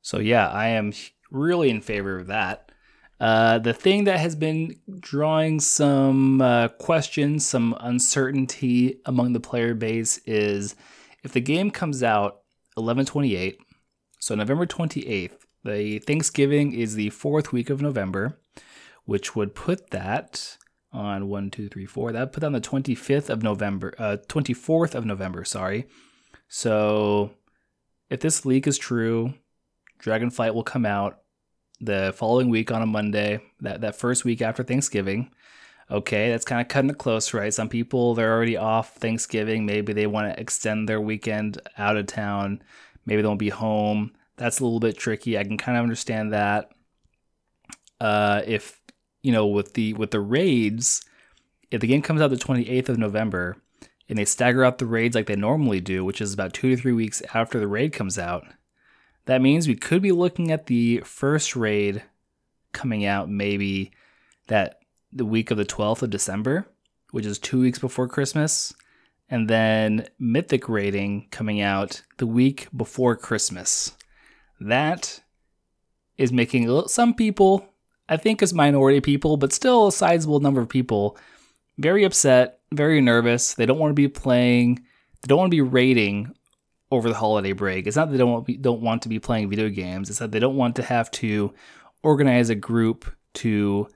So 0.02 0.18
yeah, 0.18 0.48
I 0.48 0.68
am 0.68 0.92
really 1.30 1.70
in 1.70 1.80
favor 1.80 2.18
of 2.18 2.26
that. 2.28 2.70
Uh, 3.20 3.58
the 3.60 3.72
thing 3.72 4.04
that 4.04 4.18
has 4.18 4.34
been 4.34 4.74
drawing 4.98 5.60
some 5.60 6.40
uh, 6.40 6.66
questions, 6.68 7.46
some 7.46 7.76
uncertainty 7.78 9.00
among 9.06 9.32
the 9.32 9.38
player 9.38 9.74
base 9.74 10.18
is 10.26 10.74
if 11.22 11.32
the 11.32 11.40
game 11.40 11.70
comes 11.70 12.02
out 12.02 12.41
1128, 12.74 13.60
so 14.18 14.34
November 14.34 14.66
28th, 14.66 15.32
the 15.64 15.98
Thanksgiving 16.00 16.72
is 16.72 16.94
the 16.94 17.10
fourth 17.10 17.52
week 17.52 17.70
of 17.70 17.82
November, 17.82 18.38
which 19.04 19.36
would 19.36 19.54
put 19.54 19.90
that 19.90 20.56
on 20.92 21.28
one, 21.28 21.50
two, 21.50 21.68
three, 21.68 21.86
four. 21.86 22.12
That 22.12 22.32
put 22.32 22.44
on 22.44 22.52
the 22.52 22.60
25th 22.60 23.30
of 23.30 23.42
November, 23.42 23.94
uh, 23.98 24.16
24th 24.28 24.94
of 24.94 25.04
November, 25.04 25.44
sorry. 25.44 25.86
So 26.48 27.32
if 28.10 28.20
this 28.20 28.44
leak 28.44 28.66
is 28.66 28.78
true, 28.78 29.34
Dragonflight 30.00 30.54
will 30.54 30.64
come 30.64 30.84
out 30.84 31.20
the 31.80 32.12
following 32.16 32.48
week 32.48 32.70
on 32.70 32.82
a 32.82 32.86
Monday, 32.86 33.40
that, 33.60 33.80
that 33.80 33.96
first 33.96 34.24
week 34.24 34.42
after 34.42 34.62
Thanksgiving. 34.62 35.30
Okay, 35.92 36.30
that's 36.30 36.46
kind 36.46 36.62
of 36.62 36.68
cutting 36.68 36.88
it 36.88 36.96
close, 36.96 37.34
right? 37.34 37.52
Some 37.52 37.68
people, 37.68 38.14
they're 38.14 38.32
already 38.32 38.56
off 38.56 38.94
Thanksgiving. 38.94 39.66
Maybe 39.66 39.92
they 39.92 40.06
want 40.06 40.32
to 40.32 40.40
extend 40.40 40.88
their 40.88 41.02
weekend 41.02 41.60
out 41.76 41.98
of 41.98 42.06
town. 42.06 42.62
Maybe 43.04 43.20
they 43.20 43.28
won't 43.28 43.38
be 43.38 43.50
home. 43.50 44.12
That's 44.36 44.58
a 44.58 44.64
little 44.64 44.80
bit 44.80 44.96
tricky. 44.96 45.36
I 45.36 45.44
can 45.44 45.58
kind 45.58 45.76
of 45.76 45.82
understand 45.82 46.32
that. 46.32 46.70
Uh, 48.00 48.40
if 48.46 48.80
you 49.22 49.32
know, 49.32 49.46
with 49.46 49.74
the 49.74 49.92
with 49.92 50.12
the 50.12 50.20
raids, 50.20 51.04
if 51.70 51.82
the 51.82 51.86
game 51.86 52.00
comes 52.00 52.22
out 52.22 52.30
the 52.30 52.36
28th 52.36 52.88
of 52.88 52.98
November 52.98 53.58
and 54.08 54.18
they 54.18 54.24
stagger 54.24 54.64
out 54.64 54.78
the 54.78 54.86
raids 54.86 55.14
like 55.14 55.26
they 55.26 55.36
normally 55.36 55.80
do, 55.80 56.06
which 56.06 56.22
is 56.22 56.32
about 56.32 56.54
2 56.54 56.74
to 56.74 56.82
3 56.82 56.92
weeks 56.92 57.22
after 57.34 57.60
the 57.60 57.68
raid 57.68 57.92
comes 57.92 58.18
out, 58.18 58.44
that 59.26 59.42
means 59.42 59.68
we 59.68 59.76
could 59.76 60.00
be 60.00 60.10
looking 60.10 60.50
at 60.50 60.66
the 60.66 61.00
first 61.04 61.54
raid 61.54 62.02
coming 62.72 63.04
out 63.04 63.28
maybe 63.28 63.92
that 64.48 64.81
the 65.12 65.24
week 65.24 65.50
of 65.50 65.58
the 65.58 65.64
12th 65.64 66.02
of 66.02 66.10
December, 66.10 66.66
which 67.10 67.26
is 67.26 67.38
2 67.38 67.60
weeks 67.60 67.78
before 67.78 68.08
Christmas, 68.08 68.74
and 69.28 69.48
then 69.48 70.06
Mythic 70.18 70.68
raiding 70.68 71.28
coming 71.30 71.60
out 71.60 72.02
the 72.18 72.26
week 72.26 72.68
before 72.76 73.16
Christmas. 73.16 73.96
That 74.60 75.20
is 76.16 76.32
making 76.32 76.88
some 76.88 77.14
people 77.14 77.72
I 78.08 78.16
think 78.16 78.42
is 78.42 78.52
minority 78.52 79.00
people, 79.00 79.36
but 79.36 79.52
still 79.52 79.86
a 79.86 79.92
sizable 79.92 80.40
number 80.40 80.60
of 80.60 80.68
people, 80.68 81.16
very 81.78 82.04
upset, 82.04 82.60
very 82.72 83.00
nervous. 83.00 83.54
They 83.54 83.64
don't 83.64 83.78
want 83.78 83.90
to 83.90 83.94
be 83.94 84.08
playing, 84.08 84.76
they 84.76 85.28
don't 85.28 85.38
want 85.38 85.50
to 85.50 85.56
be 85.56 85.62
raiding 85.62 86.34
over 86.90 87.08
the 87.08 87.14
holiday 87.14 87.52
break. 87.52 87.86
It's 87.86 87.96
not 87.96 88.08
that 88.08 88.12
they 88.12 88.18
don't 88.18 88.32
want, 88.32 88.46
be, 88.46 88.56
don't 88.58 88.82
want 88.82 89.02
to 89.02 89.08
be 89.08 89.18
playing 89.18 89.48
video 89.48 89.70
games. 89.70 90.10
It's 90.10 90.18
that 90.18 90.30
they 90.30 90.40
don't 90.40 90.56
want 90.56 90.76
to 90.76 90.82
have 90.82 91.10
to 91.12 91.54
organize 92.02 92.50
a 92.50 92.54
group 92.54 93.10
to 93.34 93.88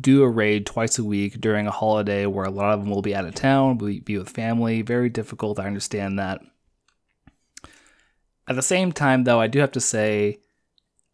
do 0.00 0.22
a 0.22 0.28
raid 0.28 0.66
twice 0.66 0.98
a 0.98 1.04
week 1.04 1.40
during 1.40 1.66
a 1.66 1.72
holiday 1.72 2.26
where 2.26 2.44
a 2.44 2.50
lot 2.50 2.74
of 2.74 2.80
them 2.80 2.90
will 2.90 3.02
be 3.02 3.14
out 3.14 3.24
of 3.24 3.34
town, 3.34 3.78
will 3.78 4.00
be 4.00 4.18
with 4.18 4.30
family. 4.30 4.82
Very 4.82 5.08
difficult. 5.08 5.58
I 5.58 5.66
understand 5.66 6.18
that. 6.18 6.40
At 8.48 8.56
the 8.56 8.62
same 8.62 8.92
time, 8.92 9.24
though, 9.24 9.40
I 9.40 9.46
do 9.46 9.58
have 9.60 9.72
to 9.72 9.80
say, 9.80 10.38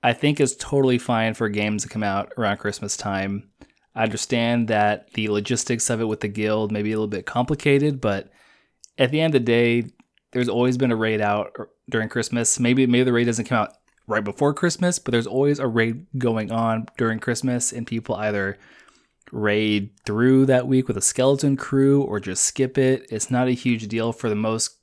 I 0.03 0.13
think 0.13 0.41
it's 0.41 0.57
totally 0.57 0.99
fine 0.99 1.35
for 1.35 1.49
games 1.49 1.83
to 1.83 1.89
come 1.89 2.03
out 2.03 2.33
around 2.37 2.59
Christmas 2.59 2.97
time. 2.97 3.51
I 3.95 4.03
understand 4.03 4.69
that 4.69 5.13
the 5.13 5.29
logistics 5.29 5.91
of 5.91 6.01
it 6.01 6.09
with 6.09 6.21
the 6.21 6.29
guild 6.29 6.73
may 6.73 6.83
be 6.83 6.93
a 6.93 6.97
little 6.97 7.09
bit 7.09 7.27
complicated, 7.27 8.01
but 8.01 8.31
at 8.99 9.11
the 9.11 9.21
end 9.21 9.35
of 9.35 9.43
the 9.43 9.47
day, 9.47 9.85
there's 10.33 10.49
always 10.49 10.79
been 10.79 10.93
a 10.93 10.97
raid 10.97 11.21
out 11.21 11.57
during 11.89 12.09
Christmas. 12.09 12.59
Maybe 12.59 12.87
maybe 12.87 13.05
the 13.05 13.13
raid 13.13 13.25
doesn't 13.25 13.45
come 13.45 13.59
out 13.59 13.75
right 14.07 14.25
before 14.25 14.55
Christmas, 14.55 14.99
but 14.99 15.13
there's 15.13 15.27
always 15.27 15.59
a 15.59 15.67
raid 15.67 16.07
going 16.19 16.51
on 16.51 16.87
during 16.99 17.19
Christmas, 17.19 17.73
and 17.73 17.87
people 17.87 18.15
either 18.17 18.59
raid 19.31 19.91
through 20.05 20.47
that 20.47 20.69
week 20.69 20.87
with 20.87 20.97
a 20.97 21.03
skeleton 21.03 21.57
crew 21.57 22.03
or 22.03 22.21
just 22.21 22.45
skip 22.45 22.77
it. 22.77 23.07
It's 23.11 23.31
not 23.31 23.49
a 23.49 23.53
huge 23.53 23.89
deal 23.89 24.13
for 24.13 24.29
the 24.29 24.35
most 24.35 24.77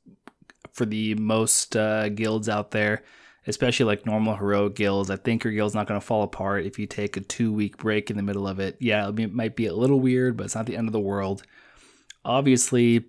for 0.73 0.85
the 0.85 1.15
most 1.15 1.75
uh, 1.75 2.09
guilds 2.09 2.47
out 2.47 2.71
there, 2.71 3.03
especially 3.47 3.85
like 3.85 4.05
normal 4.05 4.35
heroic 4.35 4.75
guilds. 4.75 5.09
I 5.09 5.17
think 5.17 5.43
your 5.43 5.53
guild's 5.53 5.75
not 5.75 5.87
going 5.87 5.99
to 5.99 6.05
fall 6.05 6.23
apart 6.23 6.65
if 6.65 6.79
you 6.79 6.87
take 6.87 7.17
a 7.17 7.21
two 7.21 7.51
week 7.51 7.77
break 7.77 8.09
in 8.09 8.17
the 8.17 8.23
middle 8.23 8.47
of 8.47 8.59
it. 8.59 8.77
Yeah, 8.79 9.09
it 9.09 9.33
might 9.33 9.55
be 9.55 9.65
a 9.65 9.73
little 9.73 9.99
weird, 9.99 10.37
but 10.37 10.45
it's 10.45 10.55
not 10.55 10.65
the 10.65 10.77
end 10.77 10.87
of 10.87 10.93
the 10.93 10.99
world. 10.99 11.43
Obviously, 12.23 13.05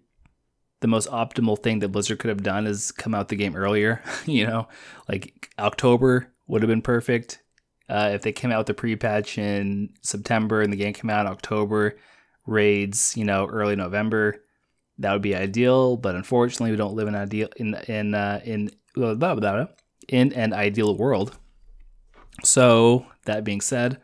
the 0.81 0.89
most 0.89 1.09
optimal 1.11 1.59
thing 1.59 1.79
that 1.81 1.89
Blizzard 1.91 2.19
could 2.19 2.31
have 2.31 2.43
done 2.43 2.67
is 2.67 2.91
come 2.93 3.15
out 3.15 3.29
the 3.29 3.37
game 3.37 3.55
earlier. 3.55 4.03
you 4.27 4.47
know, 4.47 4.69
like 5.09 5.51
October 5.59 6.33
would 6.47 6.63
have 6.63 6.69
been 6.69 6.83
perfect. 6.83 7.43
Uh, 7.89 8.11
if 8.15 8.23
they 8.23 8.33
came 8.33 8.53
out 8.53 8.59
with 8.59 8.67
the 8.69 8.75
pre-patch 8.75 9.37
in 9.37 9.91
September 10.01 10.63
and 10.63 10.73
the 10.73 10.77
game 10.77 10.93
came 10.93 11.11
out 11.11 11.27
in 11.27 11.33
October, 11.33 11.99
raids, 12.47 13.17
you 13.17 13.25
know, 13.25 13.47
early 13.47 13.75
November, 13.77 14.43
that 14.99 15.13
would 15.13 15.23
be 15.23 15.35
ideal. 15.35 15.97
But 15.97 16.15
unfortunately, 16.15 16.71
we 16.71 16.77
don't 16.77 16.95
live 16.95 17.09
in 17.09 17.15
ideal 17.15 17.49
in 17.57 17.75
in 17.89 18.15
uh, 18.15 18.41
in 18.45 18.71
blah, 18.95 19.15
blah, 19.15 19.35
blah, 19.35 19.67
in 20.09 20.33
an 20.35 20.53
ideal 20.53 20.97
world. 20.97 21.37
So 22.45 23.07
that 23.25 23.45
being 23.45 23.61
said, 23.61 24.01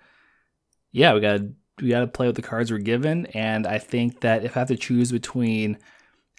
yeah, 0.93 1.15
we 1.15 1.21
got 1.21 1.41
we 1.81 1.89
got 1.91 2.01
to 2.01 2.07
play 2.07 2.27
with 2.27 2.37
the 2.37 2.43
cards 2.43 2.73
we're 2.73 2.79
given, 2.79 3.27
and 3.27 3.67
I 3.67 3.79
think 3.79 4.21
that 4.21 4.45
if 4.45 4.57
I 4.57 4.61
have 4.61 4.69
to 4.69 4.77
choose 4.77 5.13
between 5.13 5.79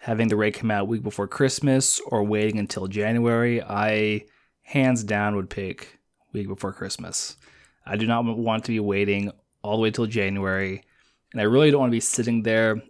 having 0.01 0.27
the 0.27 0.35
raid 0.35 0.53
come 0.53 0.71
out 0.71 0.87
week 0.87 1.03
before 1.03 1.27
Christmas 1.27 1.99
or 2.07 2.23
waiting 2.23 2.59
until 2.59 2.87
January, 2.87 3.61
I 3.61 4.25
hands 4.61 5.03
down 5.03 5.35
would 5.35 5.49
pick 5.49 5.99
week 6.33 6.47
before 6.47 6.73
Christmas. 6.73 7.37
I 7.85 7.97
do 7.97 8.05
not 8.05 8.25
want 8.25 8.65
to 8.65 8.71
be 8.71 8.79
waiting 8.79 9.31
all 9.63 9.77
the 9.77 9.83
way 9.83 9.91
till 9.91 10.05
January, 10.05 10.83
and 11.31 11.41
I 11.41 11.45
really 11.45 11.71
don't 11.71 11.81
want 11.81 11.91
to 11.91 11.95
be 11.95 11.99
sitting 11.99 12.43
there 12.43 12.81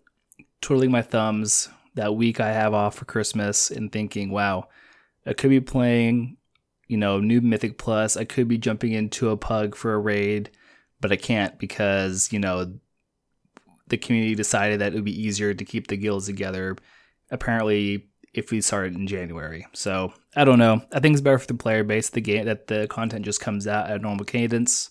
twiddling 0.61 0.91
my 0.91 1.01
thumbs 1.01 1.69
that 1.95 2.15
week 2.15 2.39
I 2.39 2.51
have 2.51 2.73
off 2.73 2.95
for 2.95 3.05
Christmas 3.05 3.71
and 3.71 3.91
thinking, 3.91 4.29
wow, 4.29 4.69
I 5.25 5.33
could 5.33 5.49
be 5.49 5.59
playing, 5.59 6.37
you 6.87 6.97
know, 6.97 7.19
new 7.19 7.41
Mythic 7.41 7.77
Plus. 7.77 8.15
I 8.15 8.23
could 8.23 8.47
be 8.47 8.57
jumping 8.57 8.93
into 8.93 9.29
a 9.29 9.37
pug 9.37 9.75
for 9.75 9.93
a 9.93 9.99
raid, 9.99 10.51
but 11.01 11.11
I 11.11 11.15
can't 11.15 11.57
because, 11.59 12.31
you 12.31 12.39
know, 12.39 12.73
the 13.87 13.97
community 13.97 14.35
decided 14.35 14.79
that 14.79 14.93
it 14.93 14.95
would 14.95 15.05
be 15.05 15.21
easier 15.21 15.53
to 15.53 15.65
keep 15.65 15.87
the 15.87 15.97
guilds 15.97 16.27
together 16.27 16.75
apparently 17.31 18.07
if 18.33 18.51
we 18.51 18.61
started 18.61 18.95
in 18.95 19.07
January. 19.07 19.65
So 19.73 20.13
I 20.35 20.43
don't 20.43 20.59
know. 20.59 20.81
I 20.93 20.99
think 20.99 21.13
it's 21.13 21.21
better 21.21 21.39
for 21.39 21.47
the 21.47 21.55
player 21.55 21.83
base 21.83 22.09
the 22.09 22.21
game 22.21 22.45
that 22.45 22.67
the 22.67 22.87
content 22.87 23.25
just 23.25 23.41
comes 23.41 23.67
out 23.67 23.89
at 23.89 23.97
a 23.97 23.99
normal 23.99 24.25
cadence. 24.25 24.89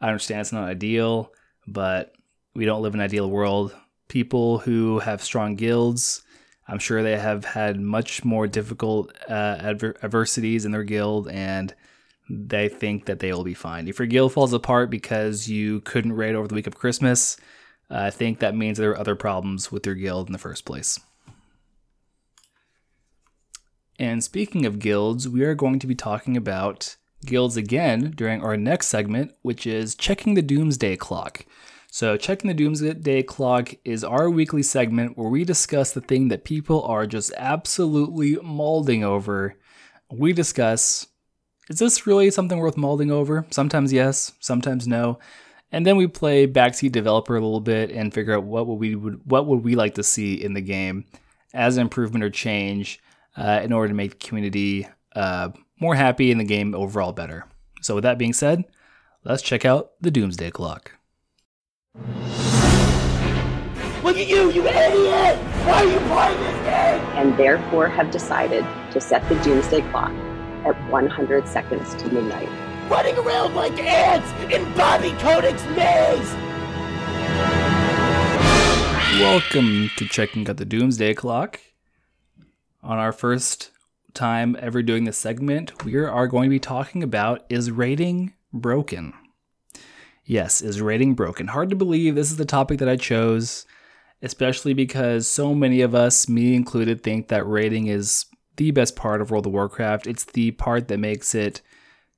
I 0.00 0.08
understand 0.08 0.40
it's 0.40 0.52
not 0.52 0.64
ideal, 0.64 1.32
but 1.66 2.14
we 2.54 2.64
don't 2.64 2.82
live 2.82 2.94
in 2.94 3.00
an 3.00 3.04
ideal 3.04 3.30
world. 3.30 3.74
People 4.08 4.58
who 4.58 4.98
have 4.98 5.22
strong 5.22 5.54
guilds, 5.54 6.22
I'm 6.66 6.78
sure 6.78 7.02
they 7.02 7.18
have 7.18 7.44
had 7.44 7.80
much 7.80 8.24
more 8.24 8.46
difficult 8.46 9.16
uh, 9.28 9.58
adver- 9.60 9.96
adversities 10.02 10.64
in 10.64 10.72
their 10.72 10.82
guild, 10.82 11.28
and 11.28 11.72
they 12.28 12.68
think 12.68 13.06
that 13.06 13.20
they 13.20 13.32
will 13.32 13.44
be 13.44 13.54
fine. 13.54 13.88
If 13.88 13.98
your 13.98 14.06
guild 14.06 14.32
falls 14.32 14.52
apart 14.52 14.90
because 14.90 15.48
you 15.48 15.80
couldn't 15.82 16.12
raid 16.12 16.34
over 16.34 16.48
the 16.48 16.54
week 16.54 16.66
of 16.66 16.76
Christmas, 16.76 17.36
uh, 17.90 17.98
I 17.98 18.10
think 18.10 18.38
that 18.38 18.56
means 18.56 18.78
there 18.78 18.90
are 18.90 18.98
other 18.98 19.16
problems 19.16 19.70
with 19.70 19.86
your 19.86 19.94
guild 19.94 20.28
in 20.28 20.32
the 20.32 20.38
first 20.38 20.64
place. 20.64 20.98
And 24.00 24.24
speaking 24.24 24.64
of 24.64 24.78
guilds, 24.78 25.28
we 25.28 25.44
are 25.44 25.54
going 25.54 25.78
to 25.78 25.86
be 25.86 25.94
talking 25.94 26.34
about 26.34 26.96
guilds 27.26 27.58
again 27.58 28.14
during 28.16 28.42
our 28.42 28.56
next 28.56 28.86
segment, 28.86 29.34
which 29.42 29.66
is 29.66 29.94
checking 29.94 30.32
the 30.32 30.40
doomsday 30.40 30.96
clock. 30.96 31.44
So, 31.90 32.16
checking 32.16 32.48
the 32.48 32.54
doomsday 32.54 33.22
clock 33.24 33.74
is 33.84 34.02
our 34.02 34.30
weekly 34.30 34.62
segment 34.62 35.18
where 35.18 35.28
we 35.28 35.44
discuss 35.44 35.92
the 35.92 36.00
thing 36.00 36.28
that 36.28 36.44
people 36.44 36.82
are 36.84 37.06
just 37.06 37.30
absolutely 37.36 38.38
molding 38.42 39.04
over. 39.04 39.58
We 40.10 40.32
discuss 40.32 41.06
is 41.68 41.78
this 41.78 42.06
really 42.06 42.30
something 42.30 42.58
worth 42.58 42.78
molding 42.78 43.10
over? 43.10 43.44
Sometimes 43.50 43.92
yes, 43.92 44.32
sometimes 44.40 44.88
no. 44.88 45.18
And 45.72 45.84
then 45.84 45.98
we 45.98 46.06
play 46.06 46.46
backseat 46.46 46.92
developer 46.92 47.36
a 47.36 47.40
little 47.40 47.60
bit 47.60 47.90
and 47.90 48.14
figure 48.14 48.34
out 48.34 48.44
what 48.44 48.66
would 48.66 48.76
we 48.76 48.94
would 48.94 49.20
what 49.26 49.46
would 49.46 49.62
we 49.62 49.74
like 49.74 49.96
to 49.96 50.02
see 50.02 50.42
in 50.42 50.54
the 50.54 50.62
game 50.62 51.04
as 51.52 51.76
improvement 51.76 52.24
or 52.24 52.30
change 52.30 52.98
uh, 53.36 53.60
in 53.62 53.72
order 53.72 53.88
to 53.88 53.94
make 53.94 54.12
the 54.12 54.26
community 54.26 54.86
uh, 55.14 55.50
more 55.80 55.94
happy 55.94 56.30
and 56.30 56.40
the 56.40 56.44
game 56.44 56.74
overall 56.74 57.12
better. 57.12 57.46
So, 57.82 57.94
with 57.94 58.04
that 58.04 58.18
being 58.18 58.32
said, 58.32 58.64
let's 59.24 59.42
check 59.42 59.64
out 59.64 59.92
the 60.00 60.10
Doomsday 60.10 60.50
Clock. 60.50 60.92
Look 64.02 64.16
at 64.16 64.28
you, 64.28 64.50
you 64.50 64.66
idiot! 64.66 65.38
Why 65.66 65.72
are 65.72 65.84
you 65.84 65.98
playing 66.08 66.40
this 66.40 66.56
game? 66.64 67.00
And 67.16 67.38
therefore 67.38 67.88
have 67.88 68.10
decided 68.10 68.64
to 68.92 69.00
set 69.00 69.26
the 69.28 69.34
Doomsday 69.36 69.82
Clock 69.90 70.12
at 70.64 70.90
100 70.90 71.48
seconds 71.48 71.94
to 71.96 72.08
midnight. 72.10 72.48
Running 72.90 73.16
around 73.16 73.54
like 73.54 73.78
ants 73.78 74.30
in 74.52 74.64
Bobby 74.74 75.10
Kotick's 75.12 75.64
maze! 75.76 76.34
Welcome 79.20 79.90
to 79.96 80.06
checking 80.06 80.48
out 80.48 80.56
the 80.56 80.64
Doomsday 80.64 81.14
Clock 81.14 81.60
on 82.82 82.98
our 82.98 83.12
first 83.12 83.70
time 84.14 84.56
ever 84.60 84.82
doing 84.82 85.04
this 85.04 85.18
segment, 85.18 85.84
we 85.84 85.96
are 85.96 86.26
going 86.26 86.44
to 86.44 86.54
be 86.54 86.58
talking 86.58 87.02
about 87.02 87.44
is 87.48 87.70
raiding 87.70 88.34
broken? 88.52 89.12
Yes, 90.24 90.62
is 90.62 90.80
raiding 90.80 91.14
broken? 91.14 91.48
Hard 91.48 91.70
to 91.70 91.76
believe 91.76 92.14
this 92.14 92.30
is 92.30 92.36
the 92.36 92.44
topic 92.44 92.78
that 92.78 92.88
I 92.88 92.96
chose, 92.96 93.66
especially 94.22 94.74
because 94.74 95.28
so 95.28 95.54
many 95.54 95.80
of 95.80 95.94
us, 95.94 96.28
me 96.28 96.54
included, 96.54 97.02
think 97.02 97.28
that 97.28 97.46
raiding 97.46 97.88
is 97.88 98.26
the 98.56 98.70
best 98.70 98.94
part 98.96 99.20
of 99.20 99.30
World 99.30 99.46
of 99.46 99.52
Warcraft. 99.52 100.06
It's 100.06 100.24
the 100.24 100.52
part 100.52 100.88
that 100.88 100.98
makes 100.98 101.34
it 101.34 101.62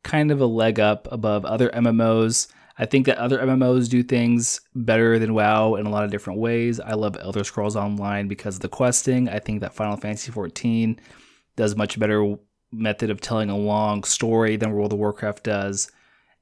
kind 0.02 0.30
of 0.30 0.40
a 0.40 0.46
leg 0.46 0.80
up 0.80 1.08
above 1.10 1.44
other 1.44 1.70
MMOs. 1.70 2.48
I 2.82 2.86
think 2.86 3.06
that 3.06 3.18
other 3.18 3.38
MMOs 3.38 3.88
do 3.88 4.02
things 4.02 4.60
better 4.74 5.16
than 5.20 5.34
WoW 5.34 5.76
in 5.76 5.86
a 5.86 5.88
lot 5.88 6.02
of 6.02 6.10
different 6.10 6.40
ways. 6.40 6.80
I 6.80 6.94
love 6.94 7.16
Elder 7.20 7.44
Scrolls 7.44 7.76
Online 7.76 8.26
because 8.26 8.56
of 8.56 8.62
the 8.62 8.68
questing. 8.68 9.28
I 9.28 9.38
think 9.38 9.60
that 9.60 9.72
Final 9.72 9.96
Fantasy 9.96 10.32
XIV 10.32 10.98
does 11.54 11.74
a 11.74 11.76
much 11.76 11.96
better 11.96 12.34
method 12.72 13.08
of 13.08 13.20
telling 13.20 13.50
a 13.50 13.56
long 13.56 14.02
story 14.02 14.56
than 14.56 14.72
World 14.72 14.92
of 14.92 14.98
Warcraft 14.98 15.44
does. 15.44 15.92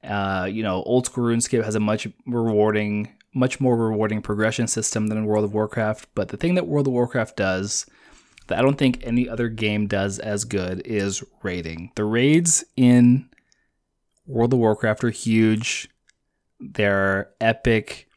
Uh, 0.03 0.47
you 0.51 0.63
know, 0.63 0.81
old 0.81 1.05
school 1.05 1.25
RuneScape 1.25 1.63
has 1.63 1.75
a 1.75 1.79
much 1.79 2.07
rewarding, 2.25 3.13
much 3.35 3.59
more 3.59 3.77
rewarding 3.77 4.23
progression 4.23 4.65
system 4.65 5.09
than 5.09 5.27
World 5.27 5.45
of 5.45 5.53
Warcraft. 5.53 6.07
But 6.15 6.29
the 6.29 6.37
thing 6.37 6.55
that 6.55 6.65
World 6.65 6.87
of 6.87 6.93
Warcraft 6.93 7.37
does 7.37 7.85
that 8.47 8.57
I 8.57 8.63
don't 8.63 8.79
think 8.79 8.99
any 9.03 9.29
other 9.29 9.47
game 9.47 9.85
does 9.85 10.17
as 10.17 10.43
good 10.45 10.81
is 10.85 11.23
raiding. 11.43 11.91
The 11.93 12.03
raids 12.03 12.63
in 12.75 13.29
World 14.25 14.53
of 14.53 14.59
Warcraft 14.59 15.03
are 15.03 15.11
huge. 15.11 15.87
They're 16.61 17.31
epic. 17.41 18.07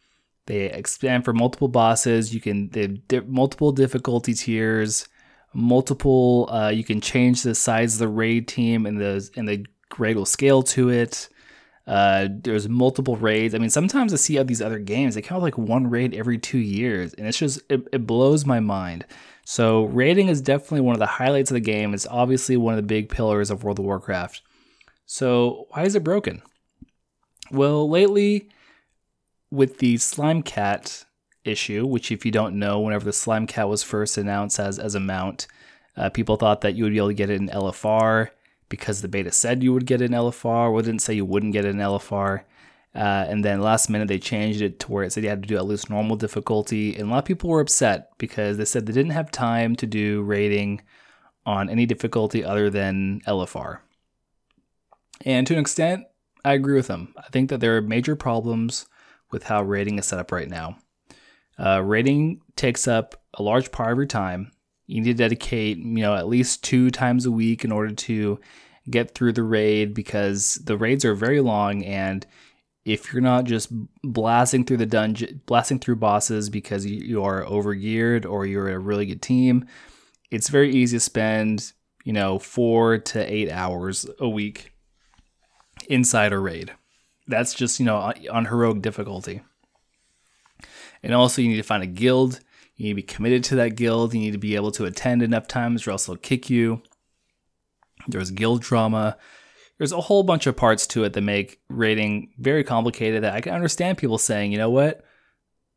They 0.46 0.66
expand 0.66 1.24
for 1.24 1.32
multiple 1.32 1.68
bosses. 1.68 2.34
You 2.34 2.40
can 2.40 2.68
they 2.70 2.82
have 2.82 3.08
di- 3.08 3.20
multiple 3.20 3.72
difficulty 3.72 4.34
tiers, 4.34 5.08
multiple. 5.54 6.48
Uh, 6.50 6.68
you 6.68 6.84
can 6.84 7.00
change 7.00 7.42
the 7.42 7.54
size 7.54 7.94
of 7.94 7.98
the 8.00 8.08
raid 8.08 8.46
team, 8.46 8.84
and 8.84 9.00
the 9.00 9.28
and 9.36 9.48
the 9.48 9.64
raid 9.98 10.16
will 10.16 10.26
scale 10.26 10.62
to 10.62 10.90
it. 10.90 11.28
Uh, 11.86 12.28
there's 12.30 12.68
multiple 12.68 13.16
raids. 13.16 13.54
I 13.54 13.58
mean, 13.58 13.70
sometimes 13.70 14.12
I 14.12 14.16
see 14.16 14.38
all 14.38 14.44
these 14.44 14.62
other 14.62 14.78
games. 14.78 15.14
They 15.14 15.22
count 15.22 15.42
like 15.42 15.58
one 15.58 15.88
raid 15.88 16.14
every 16.14 16.38
two 16.38 16.58
years, 16.58 17.14
and 17.14 17.26
it's 17.26 17.38
just 17.38 17.60
it, 17.70 17.86
it 17.92 18.06
blows 18.06 18.44
my 18.44 18.60
mind. 18.60 19.06
So 19.44 19.84
raiding 19.84 20.28
is 20.28 20.40
definitely 20.40 20.80
one 20.80 20.94
of 20.94 21.00
the 21.00 21.06
highlights 21.06 21.50
of 21.50 21.54
the 21.54 21.60
game. 21.60 21.92
It's 21.92 22.06
obviously 22.06 22.56
one 22.56 22.74
of 22.74 22.78
the 22.78 22.82
big 22.82 23.10
pillars 23.10 23.50
of 23.50 23.64
World 23.64 23.78
of 23.78 23.84
Warcraft. 23.84 24.40
So 25.06 25.66
why 25.70 25.84
is 25.84 25.94
it 25.94 26.04
broken? 26.04 26.42
Well, 27.50 27.88
lately, 27.88 28.48
with 29.50 29.78
the 29.78 29.96
Slime 29.98 30.42
Cat 30.42 31.04
issue, 31.44 31.86
which, 31.86 32.10
if 32.10 32.24
you 32.24 32.32
don't 32.32 32.58
know, 32.58 32.80
whenever 32.80 33.04
the 33.04 33.12
Slime 33.12 33.46
Cat 33.46 33.68
was 33.68 33.82
first 33.82 34.16
announced 34.18 34.58
as, 34.58 34.78
as 34.78 34.94
a 34.94 35.00
mount, 35.00 35.46
Uh, 35.96 36.10
people 36.10 36.36
thought 36.36 36.60
that 36.62 36.74
you 36.74 36.82
would 36.82 36.92
be 36.92 36.98
able 36.98 37.06
to 37.06 37.14
get 37.14 37.30
it 37.30 37.40
in 37.40 37.48
LFR 37.48 38.30
because 38.68 39.00
the 39.00 39.06
beta 39.06 39.30
said 39.30 39.62
you 39.62 39.72
would 39.72 39.86
get 39.86 40.02
an 40.02 40.12
LFR. 40.12 40.72
or 40.72 40.82
didn't 40.82 41.02
say 41.02 41.14
you 41.14 41.24
wouldn't 41.24 41.52
get 41.52 41.64
an 41.64 41.80
LFR. 41.80 42.42
Uh, 42.96 43.24
and 43.28 43.44
then 43.44 43.60
last 43.60 43.88
minute 43.88 44.08
they 44.08 44.18
changed 44.18 44.60
it 44.60 44.80
to 44.80 44.90
where 44.90 45.04
it 45.04 45.12
said 45.12 45.22
you 45.22 45.28
had 45.30 45.42
to 45.42 45.48
do 45.48 45.56
at 45.56 45.66
least 45.66 45.90
normal 45.90 46.16
difficulty. 46.16 46.94
And 46.96 47.08
a 47.08 47.10
lot 47.12 47.18
of 47.18 47.24
people 47.26 47.48
were 47.48 47.60
upset 47.60 48.10
because 48.18 48.56
they 48.56 48.64
said 48.64 48.86
they 48.86 48.92
didn't 48.92 49.12
have 49.12 49.30
time 49.30 49.76
to 49.76 49.86
do 49.86 50.22
raiding 50.22 50.80
on 51.46 51.68
any 51.68 51.86
difficulty 51.86 52.44
other 52.44 52.70
than 52.70 53.20
LFR. 53.26 53.78
And 55.24 55.46
to 55.46 55.54
an 55.54 55.60
extent, 55.60 56.06
I 56.44 56.52
agree 56.52 56.74
with 56.74 56.88
them. 56.88 57.14
I 57.16 57.28
think 57.30 57.50
that 57.50 57.60
there 57.60 57.76
are 57.76 57.82
major 57.82 58.16
problems 58.16 58.86
with 59.30 59.44
how 59.44 59.62
raiding 59.62 59.98
is 59.98 60.06
set 60.06 60.18
up 60.18 60.30
right 60.30 60.48
now. 60.48 60.78
Uh, 61.58 61.80
raiding 61.82 62.40
takes 62.56 62.86
up 62.86 63.22
a 63.34 63.42
large 63.42 63.72
part 63.72 63.92
of 63.92 63.98
your 63.98 64.06
time. 64.06 64.52
You 64.86 65.00
need 65.00 65.12
to 65.12 65.14
dedicate, 65.14 65.78
you 65.78 66.02
know, 66.02 66.14
at 66.14 66.28
least 66.28 66.62
two 66.62 66.90
times 66.90 67.24
a 67.24 67.30
week 67.30 67.64
in 67.64 67.72
order 67.72 67.94
to 67.94 68.38
get 68.90 69.14
through 69.14 69.32
the 69.32 69.42
raid 69.42 69.94
because 69.94 70.56
the 70.64 70.76
raids 70.76 71.04
are 71.04 71.14
very 71.14 71.40
long 71.40 71.82
and 71.84 72.26
if 72.84 73.12
you're 73.12 73.22
not 73.22 73.44
just 73.44 73.72
blasting 74.02 74.64
through 74.64 74.76
the 74.76 74.86
dungeon, 74.86 75.40
blasting 75.46 75.78
through 75.78 75.96
bosses 75.96 76.50
because 76.50 76.84
you 76.84 77.24
are 77.24 77.42
overgeared 77.44 78.26
or 78.26 78.44
you're 78.44 78.68
a 78.68 78.78
really 78.78 79.06
good 79.06 79.22
team, 79.22 79.66
it's 80.30 80.48
very 80.50 80.70
easy 80.70 80.96
to 80.96 81.00
spend, 81.00 81.72
you 82.04 82.12
know, 82.12 82.38
four 82.38 82.98
to 82.98 83.32
eight 83.32 83.50
hours 83.50 84.06
a 84.18 84.28
week 84.28 84.73
inside 85.86 86.32
a 86.32 86.38
raid. 86.38 86.72
That's 87.26 87.54
just, 87.54 87.80
you 87.80 87.86
know, 87.86 88.12
on 88.30 88.46
heroic 88.46 88.82
difficulty. 88.82 89.42
And 91.02 91.14
also, 91.14 91.42
you 91.42 91.48
need 91.48 91.56
to 91.56 91.62
find 91.62 91.82
a 91.82 91.86
guild. 91.86 92.40
You 92.76 92.84
need 92.84 92.90
to 92.90 92.96
be 92.96 93.02
committed 93.02 93.44
to 93.44 93.56
that 93.56 93.76
guild. 93.76 94.14
You 94.14 94.20
need 94.20 94.32
to 94.32 94.38
be 94.38 94.56
able 94.56 94.72
to 94.72 94.84
attend 94.84 95.22
enough 95.22 95.46
times 95.46 95.86
or 95.86 95.92
else 95.92 96.06
they'll 96.06 96.16
kick 96.16 96.50
you. 96.50 96.82
There's 98.08 98.30
guild 98.30 98.62
drama. 98.62 99.16
There's 99.78 99.92
a 99.92 100.00
whole 100.00 100.22
bunch 100.22 100.46
of 100.46 100.56
parts 100.56 100.86
to 100.88 101.04
it 101.04 101.12
that 101.14 101.20
make 101.20 101.60
raiding 101.68 102.32
very 102.38 102.64
complicated 102.64 103.22
that 103.22 103.34
I 103.34 103.40
can 103.40 103.54
understand 103.54 103.98
people 103.98 104.18
saying, 104.18 104.52
you 104.52 104.58
know 104.58 104.70
what? 104.70 105.04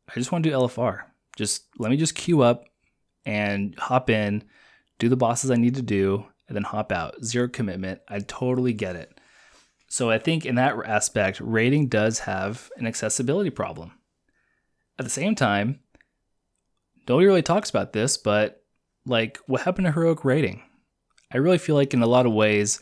I 0.08 0.14
just 0.14 0.32
want 0.32 0.44
to 0.44 0.50
do 0.50 0.56
LFR. 0.56 1.02
Just 1.36 1.64
let 1.78 1.90
me 1.90 1.96
just 1.96 2.14
queue 2.14 2.42
up 2.42 2.64
and 3.26 3.74
hop 3.78 4.08
in, 4.10 4.44
do 4.98 5.08
the 5.08 5.16
bosses 5.16 5.50
I 5.50 5.56
need 5.56 5.74
to 5.74 5.82
do, 5.82 6.24
and 6.48 6.56
then 6.56 6.64
hop 6.64 6.92
out. 6.92 7.24
Zero 7.24 7.48
commitment. 7.48 8.00
I 8.08 8.20
totally 8.20 8.72
get 8.72 8.96
it. 8.96 9.17
So 9.88 10.10
I 10.10 10.18
think 10.18 10.44
in 10.44 10.54
that 10.56 10.76
aspect, 10.84 11.40
raiding 11.40 11.88
does 11.88 12.20
have 12.20 12.70
an 12.76 12.86
accessibility 12.86 13.50
problem. 13.50 13.92
At 14.98 15.04
the 15.04 15.10
same 15.10 15.34
time, 15.34 15.80
nobody 17.08 17.26
really 17.26 17.42
talks 17.42 17.70
about 17.70 17.92
this, 17.92 18.16
but 18.16 18.62
like 19.06 19.38
what 19.46 19.62
happened 19.62 19.86
to 19.86 19.92
heroic 19.92 20.24
raiding? 20.24 20.62
I 21.32 21.38
really 21.38 21.58
feel 21.58 21.74
like 21.74 21.94
in 21.94 22.02
a 22.02 22.06
lot 22.06 22.26
of 22.26 22.32
ways, 22.32 22.80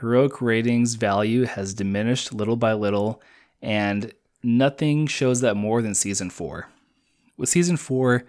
heroic 0.00 0.40
raiding's 0.40 0.94
value 0.94 1.44
has 1.44 1.74
diminished 1.74 2.32
little 2.32 2.56
by 2.56 2.72
little, 2.72 3.22
and 3.62 4.12
nothing 4.42 5.06
shows 5.06 5.40
that 5.40 5.56
more 5.56 5.82
than 5.82 5.94
season 5.94 6.30
four. 6.30 6.68
With 7.36 7.48
season 7.48 7.76
four, 7.76 8.24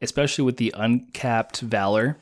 especially 0.00 0.44
with 0.44 0.56
the 0.56 0.74
uncapped 0.76 1.60
valor, 1.60 2.18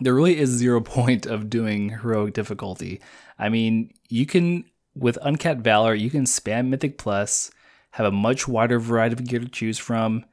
there 0.00 0.14
really 0.14 0.38
is 0.38 0.50
zero 0.50 0.80
point 0.80 1.26
of 1.26 1.50
doing 1.50 1.90
heroic 1.90 2.34
difficulty. 2.34 3.00
I 3.38 3.48
mean, 3.48 3.92
you 4.14 4.26
can 4.26 4.64
with 4.94 5.18
uncapped 5.22 5.60
valor, 5.60 5.92
you 5.92 6.08
can 6.08 6.24
spam 6.24 6.68
Mythic 6.68 6.98
Plus, 6.98 7.50
have 7.90 8.06
a 8.06 8.12
much 8.12 8.46
wider 8.46 8.78
variety 8.78 9.14
of 9.14 9.26
gear 9.26 9.40
to 9.40 9.48
choose 9.48 9.76
from. 9.76 10.24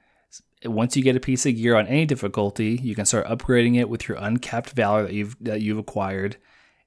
Once 0.63 0.95
you 0.95 1.01
get 1.01 1.15
a 1.15 1.19
piece 1.19 1.47
of 1.47 1.55
gear 1.55 1.75
on 1.75 1.87
any 1.87 2.05
difficulty, 2.05 2.79
you 2.83 2.93
can 2.93 3.05
start 3.05 3.25
upgrading 3.25 3.79
it 3.79 3.89
with 3.89 4.07
your 4.07 4.19
uncapped 4.19 4.69
valor 4.69 5.01
that 5.01 5.13
you've 5.13 5.35
that 5.43 5.61
you've 5.61 5.79
acquired, 5.79 6.37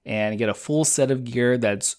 and 0.05 0.39
get 0.39 0.49
a 0.49 0.55
full 0.55 0.85
set 0.85 1.11
of 1.11 1.25
gear 1.25 1.59
that's 1.59 1.97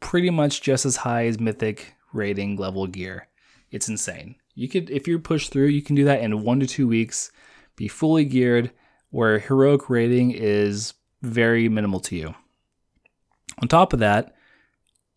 pretty 0.00 0.28
much 0.28 0.60
just 0.60 0.84
as 0.84 0.96
high 0.96 1.24
as 1.24 1.40
Mythic 1.40 1.94
raiding 2.12 2.56
level 2.56 2.86
gear. 2.86 3.28
It's 3.70 3.88
insane. 3.88 4.36
You 4.54 4.68
could, 4.68 4.90
if 4.90 5.08
you're 5.08 5.18
pushed 5.18 5.50
through, 5.50 5.68
you 5.68 5.80
can 5.80 5.96
do 5.96 6.04
that 6.04 6.20
in 6.20 6.44
one 6.44 6.60
to 6.60 6.66
two 6.66 6.86
weeks, 6.86 7.32
be 7.74 7.88
fully 7.88 8.26
geared, 8.26 8.70
where 9.08 9.38
heroic 9.38 9.88
raiding 9.88 10.30
is 10.32 10.92
very 11.22 11.70
minimal 11.70 12.00
to 12.00 12.16
you. 12.16 12.34
On 13.62 13.68
top 13.68 13.92
of 13.92 13.98
that, 14.00 14.34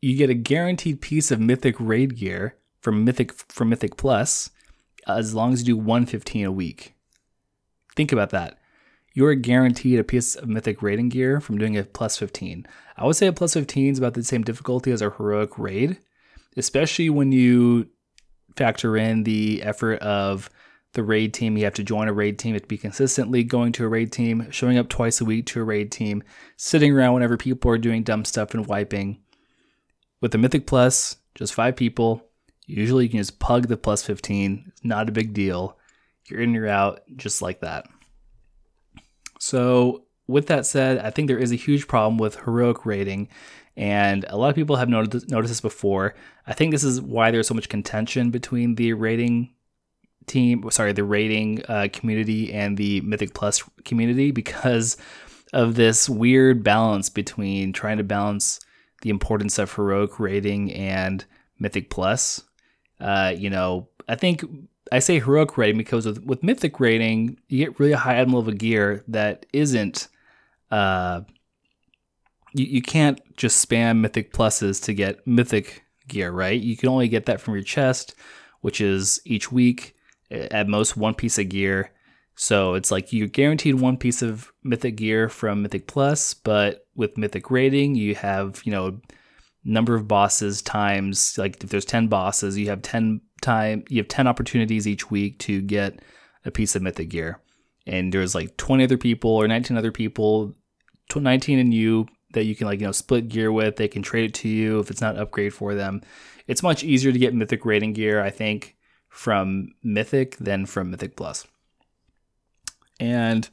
you 0.01 0.15
get 0.15 0.29
a 0.29 0.35
guaranteed 0.35 1.01
piece 1.01 1.31
of 1.31 1.39
Mythic 1.39 1.75
raid 1.79 2.17
gear 2.17 2.55
from 2.81 3.03
Mythic 3.03 3.33
from 3.33 3.69
Mythic 3.69 3.97
Plus 3.97 4.49
as 5.07 5.33
long 5.33 5.53
as 5.53 5.61
you 5.61 5.73
do 5.73 5.77
115 5.77 6.45
a 6.45 6.51
week. 6.51 6.95
Think 7.95 8.11
about 8.11 8.29
that. 8.29 8.59
You're 9.13 9.35
guaranteed 9.35 9.99
a 9.99 10.03
piece 10.03 10.35
of 10.35 10.47
Mythic 10.47 10.81
raiding 10.81 11.09
gear 11.09 11.41
from 11.41 11.57
doing 11.57 11.75
a 11.75 11.83
plus 11.83 12.17
15. 12.17 12.65
I 12.95 13.05
would 13.05 13.15
say 13.15 13.27
a 13.27 13.33
plus 13.33 13.55
15 13.55 13.93
is 13.93 13.97
about 13.97 14.13
the 14.13 14.23
same 14.23 14.43
difficulty 14.43 14.91
as 14.91 15.01
a 15.01 15.09
heroic 15.09 15.57
raid, 15.57 15.97
especially 16.55 17.09
when 17.09 17.31
you 17.31 17.89
factor 18.55 18.95
in 18.95 19.23
the 19.23 19.63
effort 19.63 19.99
of 19.99 20.49
the 20.93 21.03
raid 21.03 21.33
team. 21.33 21.57
You 21.57 21.65
have 21.65 21.73
to 21.75 21.83
join 21.83 22.07
a 22.07 22.13
raid 22.13 22.39
team. 22.39 22.49
You 22.49 22.55
have 22.55 22.63
to 22.63 22.67
be 22.67 22.77
consistently 22.77 23.43
going 23.43 23.71
to 23.73 23.85
a 23.85 23.89
raid 23.89 24.11
team, 24.11 24.47
showing 24.51 24.77
up 24.77 24.89
twice 24.89 25.21
a 25.21 25.25
week 25.25 25.45
to 25.47 25.61
a 25.61 25.63
raid 25.63 25.91
team, 25.91 26.23
sitting 26.57 26.93
around 26.93 27.13
whenever 27.13 27.37
people 27.37 27.71
are 27.71 27.77
doing 27.77 28.03
dumb 28.03 28.25
stuff 28.25 28.53
and 28.53 28.65
wiping. 28.65 29.19
With 30.21 30.31
the 30.31 30.37
Mythic 30.37 30.67
Plus, 30.67 31.17
just 31.35 31.53
five 31.53 31.75
people. 31.75 32.25
Usually 32.65 33.05
you 33.05 33.09
can 33.09 33.19
just 33.19 33.39
pug 33.39 33.67
the 33.67 33.77
plus 33.77 34.03
15. 34.03 34.65
It's 34.67 34.83
not 34.83 35.09
a 35.09 35.13
big 35.13 35.33
deal. 35.33 35.77
You're 36.25 36.41
in, 36.41 36.53
you're 36.53 36.67
out, 36.67 37.01
just 37.15 37.41
like 37.41 37.61
that. 37.61 37.87
So, 39.39 40.03
with 40.27 40.47
that 40.47 40.65
said, 40.65 40.99
I 40.99 41.09
think 41.09 41.27
there 41.27 41.39
is 41.39 41.51
a 41.51 41.55
huge 41.55 41.87
problem 41.87 42.17
with 42.17 42.35
heroic 42.41 42.85
raiding. 42.85 43.29
And 43.75 44.25
a 44.27 44.37
lot 44.37 44.49
of 44.49 44.55
people 44.55 44.75
have 44.75 44.89
noticed, 44.89 45.29
noticed 45.29 45.51
this 45.51 45.61
before. 45.61 46.13
I 46.45 46.53
think 46.53 46.71
this 46.71 46.83
is 46.83 47.01
why 47.01 47.31
there's 47.31 47.47
so 47.47 47.53
much 47.53 47.69
contention 47.69 48.29
between 48.29 48.75
the 48.75 48.93
raiding 48.93 49.53
team, 50.29 50.63
sorry, 50.71 50.93
the 50.93 51.03
raiding 51.03 51.63
uh, 51.67 51.87
community 51.91 52.53
and 52.53 52.77
the 52.77 53.01
Mythic 53.01 53.33
Plus 53.33 53.63
community 53.83 54.31
because 54.31 54.95
of 55.51 55.75
this 55.75 56.07
weird 56.07 56.63
balance 56.63 57.09
between 57.09 57.73
trying 57.73 57.97
to 57.97 58.03
balance 58.03 58.59
the 59.01 59.09
importance 59.09 59.57
of 59.57 59.73
heroic 59.73 60.19
raiding 60.19 60.71
and 60.71 61.25
Mythic 61.59 61.89
Plus. 61.89 62.43
Uh, 62.99 63.33
you 63.35 63.49
know, 63.49 63.89
I 64.07 64.15
think 64.15 64.43
I 64.91 64.99
say 64.99 65.19
heroic 65.19 65.57
raiding 65.57 65.77
because 65.77 66.05
with, 66.05 66.23
with 66.23 66.43
Mythic 66.43 66.79
raiding, 66.79 67.39
you 67.47 67.65
get 67.65 67.79
really 67.79 67.93
high 67.93 68.19
item 68.19 68.33
level 68.33 68.53
gear 68.53 69.03
that 69.07 69.45
isn't. 69.53 70.07
Uh, 70.71 71.21
you, 72.53 72.65
you 72.65 72.81
can't 72.81 73.19
just 73.35 73.67
spam 73.67 73.99
Mythic 73.99 74.33
Pluses 74.33 74.83
to 74.83 74.93
get 74.93 75.25
Mythic 75.25 75.83
gear, 76.07 76.31
right? 76.31 76.59
You 76.59 76.77
can 76.77 76.89
only 76.89 77.07
get 77.07 77.25
that 77.25 77.41
from 77.41 77.55
your 77.55 77.63
chest, 77.63 78.15
which 78.61 78.81
is 78.81 79.19
each 79.25 79.51
week 79.51 79.95
at 80.31 80.67
most 80.67 80.97
one 80.97 81.13
piece 81.13 81.37
of 81.39 81.49
gear. 81.49 81.91
So 82.35 82.73
it's 82.73 82.91
like 82.91 83.11
you're 83.11 83.27
guaranteed 83.27 83.75
one 83.75 83.97
piece 83.97 84.21
of 84.21 84.51
mythic 84.63 84.95
gear 84.95 85.27
from 85.27 85.61
Mythic 85.61 85.87
Plus, 85.87 86.33
but 86.33 86.87
with 86.95 87.17
mythic 87.17 87.51
raiding, 87.51 87.95
you 87.95 88.15
have, 88.15 88.61
you 88.63 88.71
know, 88.71 89.01
number 89.65 89.93
of 89.93 90.07
bosses 90.07 90.61
times 90.61 91.37
like 91.37 91.61
if 91.61 91.69
there's 91.69 91.85
10 91.85 92.07
bosses, 92.07 92.57
you 92.57 92.69
have 92.69 92.81
10 92.81 93.21
time 93.41 93.83
you 93.89 93.97
have 93.97 94.07
10 94.07 94.27
opportunities 94.27 94.87
each 94.87 95.11
week 95.11 95.37
to 95.39 95.61
get 95.61 96.01
a 96.45 96.51
piece 96.51 96.75
of 96.75 96.81
mythic 96.81 97.09
gear. 97.09 97.39
And 97.85 98.13
there's 98.13 98.35
like 98.35 98.55
20 98.57 98.83
other 98.83 98.97
people 98.97 99.31
or 99.31 99.47
19 99.47 99.77
other 99.77 99.91
people, 99.91 100.55
19 101.13 101.59
and 101.59 101.73
you 101.73 102.07
that 102.33 102.45
you 102.45 102.55
can 102.55 102.67
like, 102.67 102.79
you 102.79 102.85
know, 102.85 102.91
split 102.91 103.27
gear 103.27 103.51
with. 103.51 103.75
They 103.75 103.87
can 103.87 104.01
trade 104.01 104.25
it 104.25 104.33
to 104.35 104.47
you 104.47 104.79
if 104.79 104.91
it's 104.91 105.01
not 105.01 105.17
upgrade 105.17 105.53
for 105.53 105.73
them. 105.73 106.01
It's 106.47 106.63
much 106.63 106.83
easier 106.83 107.11
to 107.11 107.19
get 107.19 107.33
mythic 107.33 107.65
raiding 107.65 107.93
gear, 107.93 108.21
I 108.21 108.29
think, 108.29 108.75
from 109.19 109.67
Mythic 109.83 110.37
than 110.37 110.65
from 110.65 110.89
Mythic 110.89 111.17
Plus. 111.17 111.45
And 113.01 113.49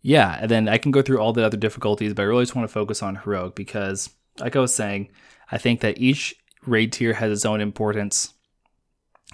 yeah, 0.00 0.38
and 0.40 0.50
then 0.50 0.66
I 0.66 0.78
can 0.78 0.92
go 0.92 1.02
through 1.02 1.18
all 1.18 1.34
the 1.34 1.44
other 1.44 1.58
difficulties, 1.58 2.14
but 2.14 2.22
I 2.22 2.24
really 2.24 2.44
just 2.44 2.56
want 2.56 2.66
to 2.66 2.72
focus 2.72 3.02
on 3.02 3.16
Heroic 3.16 3.54
because, 3.54 4.08
like 4.40 4.56
I 4.56 4.60
was 4.60 4.74
saying, 4.74 5.10
I 5.52 5.58
think 5.58 5.82
that 5.82 5.98
each 5.98 6.36
raid 6.64 6.94
tier 6.94 7.12
has 7.12 7.30
its 7.30 7.44
own 7.44 7.60
importance. 7.60 8.32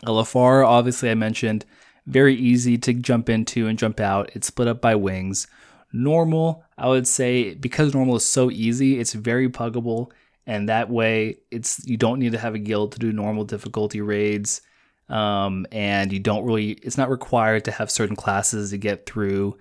LFR, 0.04 0.66
obviously, 0.66 1.08
I 1.08 1.14
mentioned, 1.14 1.64
very 2.04 2.34
easy 2.34 2.76
to 2.78 2.92
jump 2.92 3.28
into 3.28 3.68
and 3.68 3.78
jump 3.78 4.00
out. 4.00 4.32
It's 4.34 4.48
split 4.48 4.66
up 4.66 4.80
by 4.80 4.96
wings. 4.96 5.46
Normal, 5.92 6.64
I 6.76 6.88
would 6.88 7.06
say, 7.06 7.54
because 7.54 7.94
normal 7.94 8.16
is 8.16 8.26
so 8.26 8.50
easy, 8.50 8.98
it's 8.98 9.12
very 9.12 9.48
puggable, 9.48 10.10
and 10.48 10.68
that 10.68 10.90
way, 10.90 11.38
it's 11.52 11.86
you 11.86 11.96
don't 11.96 12.18
need 12.18 12.32
to 12.32 12.38
have 12.38 12.56
a 12.56 12.58
guild 12.58 12.90
to 12.90 12.98
do 12.98 13.12
normal 13.12 13.44
difficulty 13.44 14.00
raids 14.00 14.60
um, 15.08 15.66
and 15.72 16.12
you 16.12 16.18
don't 16.18 16.44
really 16.44 16.72
it's 16.72 16.98
not 16.98 17.10
required 17.10 17.64
to 17.64 17.70
have 17.70 17.90
certain 17.90 18.16
classes 18.16 18.70
to 18.70 18.78
get 18.78 19.06
through 19.06 19.56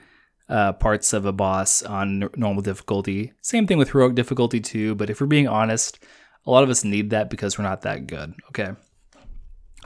uh, 0.50 0.74
parts 0.74 1.14
of 1.14 1.26
a 1.26 1.32
boss 1.32 1.84
on 1.84 2.30
normal 2.36 2.62
difficulty 2.62 3.34
same 3.42 3.68
thing 3.68 3.78
with 3.78 3.92
heroic 3.92 4.16
difficulty 4.16 4.60
too 4.60 4.96
but 4.96 5.10
if 5.10 5.20
we're 5.20 5.28
being 5.28 5.48
honest 5.48 6.00
a 6.46 6.52
lot 6.52 6.64
of 6.64 6.70
us 6.70 6.84
need 6.84 7.10
that 7.10 7.30
because 7.30 7.58
we're 7.58 7.64
not 7.64 7.82
that 7.82 8.08
good 8.08 8.34
okay 8.50 8.72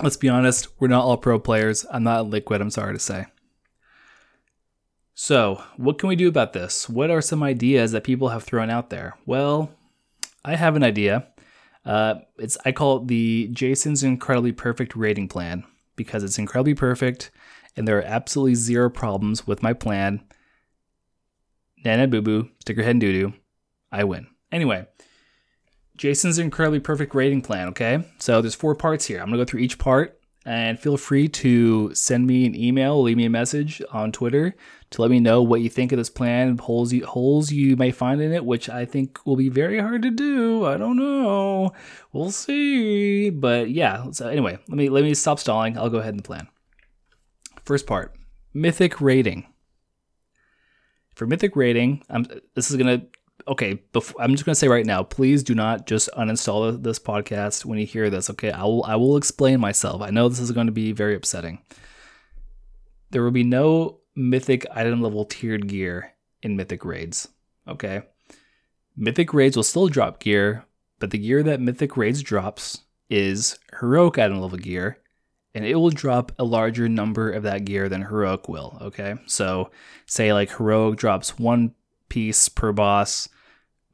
let's 0.02 0.18
be 0.18 0.30
honest 0.30 0.68
we're 0.80 0.88
not 0.88 1.04
all 1.04 1.18
pro 1.18 1.40
players 1.40 1.86
i'm 1.92 2.04
not 2.04 2.28
liquid 2.30 2.62
i'm 2.62 2.72
sorry 2.72 2.94
to 2.94 3.00
say 3.00 3.26
So, 5.20 5.64
what 5.78 5.98
can 5.98 6.10
we 6.10 6.16
do 6.16 6.28
about 6.28 6.54
this? 6.54 6.88
What 6.88 7.10
are 7.10 7.22
some 7.22 7.42
ideas 7.42 7.92
that 7.92 8.04
people 8.04 8.30
have 8.30 8.44
thrown 8.44 8.70
out 8.70 8.92
there? 8.92 9.18
Well, 9.26 9.72
I 10.46 10.56
have 10.56 10.76
an 10.76 10.84
idea. 10.84 11.26
Uh, 11.88 12.16
it's 12.38 12.58
I 12.66 12.74
call 12.74 12.98
it 12.98 13.08
the 13.08 13.48
Jason's 13.54 14.04
incredibly 14.04 14.52
perfect 14.52 14.96
raiding 14.96 15.30
plan 15.30 15.64
because 15.96 16.22
it's 16.22 16.38
incredibly 16.38 16.74
perfect, 16.74 17.32
and 17.78 17.88
there 17.88 17.98
are 17.98 18.04
absolutely 18.04 18.56
zero 18.56 18.90
problems 18.90 19.48
with 19.48 19.64
my 19.64 19.72
plan. 19.72 20.22
Nana 21.86 22.08
boo 22.08 22.22
boo, 22.22 22.50
stick 22.60 22.76
your 22.76 22.84
head 22.84 22.96
in 22.96 23.00
doo 23.00 23.14
doo. 23.14 23.34
I 23.90 24.04
win. 24.04 24.28
Anyway, 24.52 24.86
Jason's 25.96 26.40
incredibly 26.40 26.82
perfect 26.82 27.16
raiding 27.16 27.42
plan. 27.42 27.70
Okay, 27.70 28.04
so 28.20 28.42
there's 28.42 28.54
four 28.54 28.76
parts 28.76 29.06
here. 29.06 29.20
I'm 29.20 29.28
gonna 29.28 29.38
go 29.38 29.46
through 29.46 29.62
each 29.62 29.80
part, 29.80 30.17
and 30.48 30.80
feel 30.80 30.96
free 30.96 31.28
to 31.28 31.94
send 31.94 32.26
me 32.26 32.46
an 32.46 32.56
email, 32.56 33.02
leave 33.04 33.18
me 33.18 33.26
a 33.26 33.30
message 33.30 33.82
on 33.92 34.14
Twitter 34.14 34.56
to 34.92 35.02
let 35.02 35.12
me 35.12 35.20
know 35.20 35.44
what 35.44 35.60
you 35.60 35.70
think 35.70 35.92
of 35.92 35.98
this 35.98 36.10
plan, 36.10 36.58
holes 36.58 36.94
you, 36.94 37.06
holes 37.06 37.52
you 37.52 37.76
may 37.76 37.92
find 37.92 38.22
in 38.22 38.32
it, 38.32 38.46
which 38.46 38.70
I 38.70 38.86
think 38.86 39.20
will 39.26 39.36
be 39.36 39.50
very 39.50 39.78
hard 39.78 40.04
to 40.04 40.10
do. 40.10 40.66
I 40.66 40.78
don't 40.78 40.96
know. 40.96 41.74
We'll 42.14 42.32
see. 42.32 43.30
But 43.30 43.72
yeah, 43.72 44.10
so 44.12 44.30
anyway, 44.30 44.58
let 44.70 44.78
me 44.78 44.88
let 44.88 45.04
me 45.04 45.14
stop 45.16 45.38
stalling. 45.38 45.78
I'll 45.78 45.90
go 45.90 45.98
ahead 45.98 46.14
and 46.14 46.24
plan. 46.24 46.48
First 47.66 47.86
part, 47.86 48.16
mythic 48.54 49.02
raiding. 49.02 49.48
For 51.14 51.28
mythic 51.28 51.58
raiding, 51.58 52.04
I'm, 52.10 52.26
this 52.54 52.72
is 52.72 52.78
gonna 52.78 53.02
okay, 53.48 53.76
before, 53.94 54.22
I'm 54.22 54.32
just 54.32 54.46
to 54.46 54.56
say 54.56 54.68
right 54.68 54.86
now, 54.86 55.04
please 55.04 55.44
do 55.44 55.56
not 55.56 55.88
just 55.88 56.10
uninstall 56.18 56.82
this 56.82 57.00
podcast 57.00 57.66
when 57.66 57.80
you 57.80 57.86
hear 57.86 58.10
this. 58.10 58.30
Okay, 58.30 58.52
I 58.52 58.64
will 58.64 58.84
I 58.84 58.96
will 58.96 59.18
explain 59.18 59.60
myself. 59.60 60.02
I 60.02 60.10
know 60.10 60.30
this 60.30 60.40
is 60.40 60.52
going 60.52 60.68
to 60.68 60.74
be 60.74 60.92
very 60.92 61.16
upsetting. 61.16 61.60
There 63.12 63.24
will 63.24 63.32
be 63.32 63.44
no 63.44 64.00
mythic 64.16 64.66
item 64.74 65.02
level 65.02 65.26
tiered 65.26 65.68
gear 65.68 66.14
in 66.42 66.58
mythic 66.58 66.84
raids. 66.84 67.30
Okay, 67.68 68.04
mythic 68.96 69.34
raids 69.34 69.56
will 69.56 69.64
still 69.64 69.88
drop 69.88 70.20
gear, 70.20 70.66
but 71.00 71.12
the 71.12 71.18
gear 71.18 71.44
that 71.44 71.62
mythic 71.62 71.98
raids 71.98 72.22
drops 72.22 72.80
is 73.10 73.58
heroic 73.80 74.18
item 74.18 74.40
level 74.40 74.58
gear. 74.58 75.00
And 75.56 75.66
it 75.66 75.74
will 75.76 75.90
drop 75.90 76.32
a 76.38 76.44
larger 76.44 76.88
number 76.88 77.32
of 77.32 77.42
that 77.44 77.66
gear 77.66 77.90
than 77.90 78.04
heroic 78.04 78.48
will. 78.48 78.78
Okay, 78.80 79.16
so 79.26 79.72
say 80.06 80.32
like 80.32 80.56
heroic 80.56 81.00
drops 81.00 81.40
one 81.40 81.74
piece 82.10 82.48
per 82.48 82.72
boss 82.72 83.28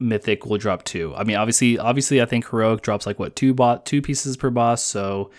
mythic 0.03 0.45
will 0.45 0.57
drop 0.57 0.83
two. 0.83 1.15
I 1.15 1.23
mean, 1.23 1.37
obviously, 1.37 1.79
obviously, 1.79 2.21
I 2.21 2.25
think 2.25 2.47
heroic 2.47 2.81
drops 2.81 3.07
like 3.07 3.17
what 3.17 3.35
two 3.35 3.53
bot 3.53 3.85
two 3.85 4.01
pieces 4.01 4.37
per 4.37 4.49
boss. 4.49 4.83
So, 4.83 5.31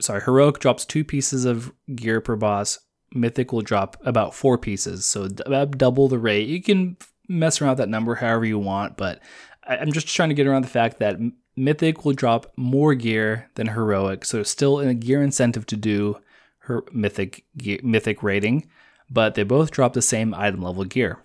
sorry, 0.00 0.20
heroic 0.20 0.58
drops 0.58 0.84
two 0.84 1.04
pieces 1.04 1.44
of 1.44 1.72
gear 1.94 2.20
per 2.20 2.36
boss. 2.36 2.80
Mythic 3.12 3.52
will 3.52 3.62
drop 3.62 3.96
about 4.04 4.34
four 4.34 4.58
pieces, 4.58 5.06
so 5.06 5.28
about 5.46 5.78
double 5.78 6.08
the 6.08 6.18
rate. 6.18 6.48
You 6.48 6.62
can 6.62 6.96
mess 7.28 7.60
around 7.60 7.70
with 7.70 7.78
that 7.78 7.88
number 7.88 8.16
however 8.16 8.44
you 8.44 8.58
want, 8.58 8.96
but 8.96 9.20
I'm 9.66 9.92
just 9.92 10.08
trying 10.08 10.28
to 10.30 10.34
get 10.34 10.46
around 10.46 10.62
the 10.62 10.68
fact 10.68 10.98
that 10.98 11.18
Mythic 11.56 12.04
will 12.04 12.12
drop 12.12 12.52
more 12.56 12.94
gear 12.94 13.50
than 13.54 13.68
Heroic, 13.68 14.24
so 14.24 14.42
still 14.42 14.80
a 14.80 14.94
gear 14.94 15.22
incentive 15.22 15.66
to 15.66 15.76
do 15.76 16.18
her 16.60 16.84
Mythic 16.92 17.44
Mythic 17.82 18.22
raiding, 18.22 18.68
but 19.10 19.34
they 19.34 19.42
both 19.42 19.70
drop 19.70 19.92
the 19.92 20.02
same 20.02 20.34
item 20.34 20.62
level 20.62 20.84
gear. 20.84 21.18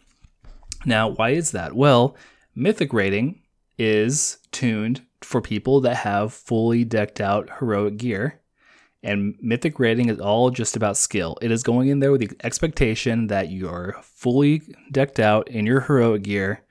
Now, 0.86 1.08
why 1.08 1.32
is 1.32 1.52
that? 1.52 1.76
Well, 1.76 2.16
Mythic 2.56 2.94
raiding 2.94 3.42
is 3.78 4.38
tuned 4.52 5.06
for 5.22 5.42
people 5.42 5.82
that 5.82 5.98
have 5.98 6.34
fully 6.34 6.84
decked 6.86 7.20
out 7.20 7.50
heroic 7.60 7.98
gear. 7.98 8.40
And 9.04 9.36
Mythic 9.42 9.80
raiding 9.80 10.10
is 10.10 10.20
all 10.20 10.50
just 10.50 10.76
about 10.76 10.98
skill. 10.98 11.38
It 11.42 11.52
is 11.52 11.64
going 11.64 11.90
in 11.90 12.00
there 12.00 12.12
with 12.12 12.22
the 12.22 12.46
expectation 12.46 13.28
that 13.28 13.52
you're 13.52 13.98
fully 14.02 14.62
decked 14.92 15.20
out 15.20 15.48
in 15.50 15.66
your 15.66 15.82
heroic 15.82 16.24
gear. 16.24 16.64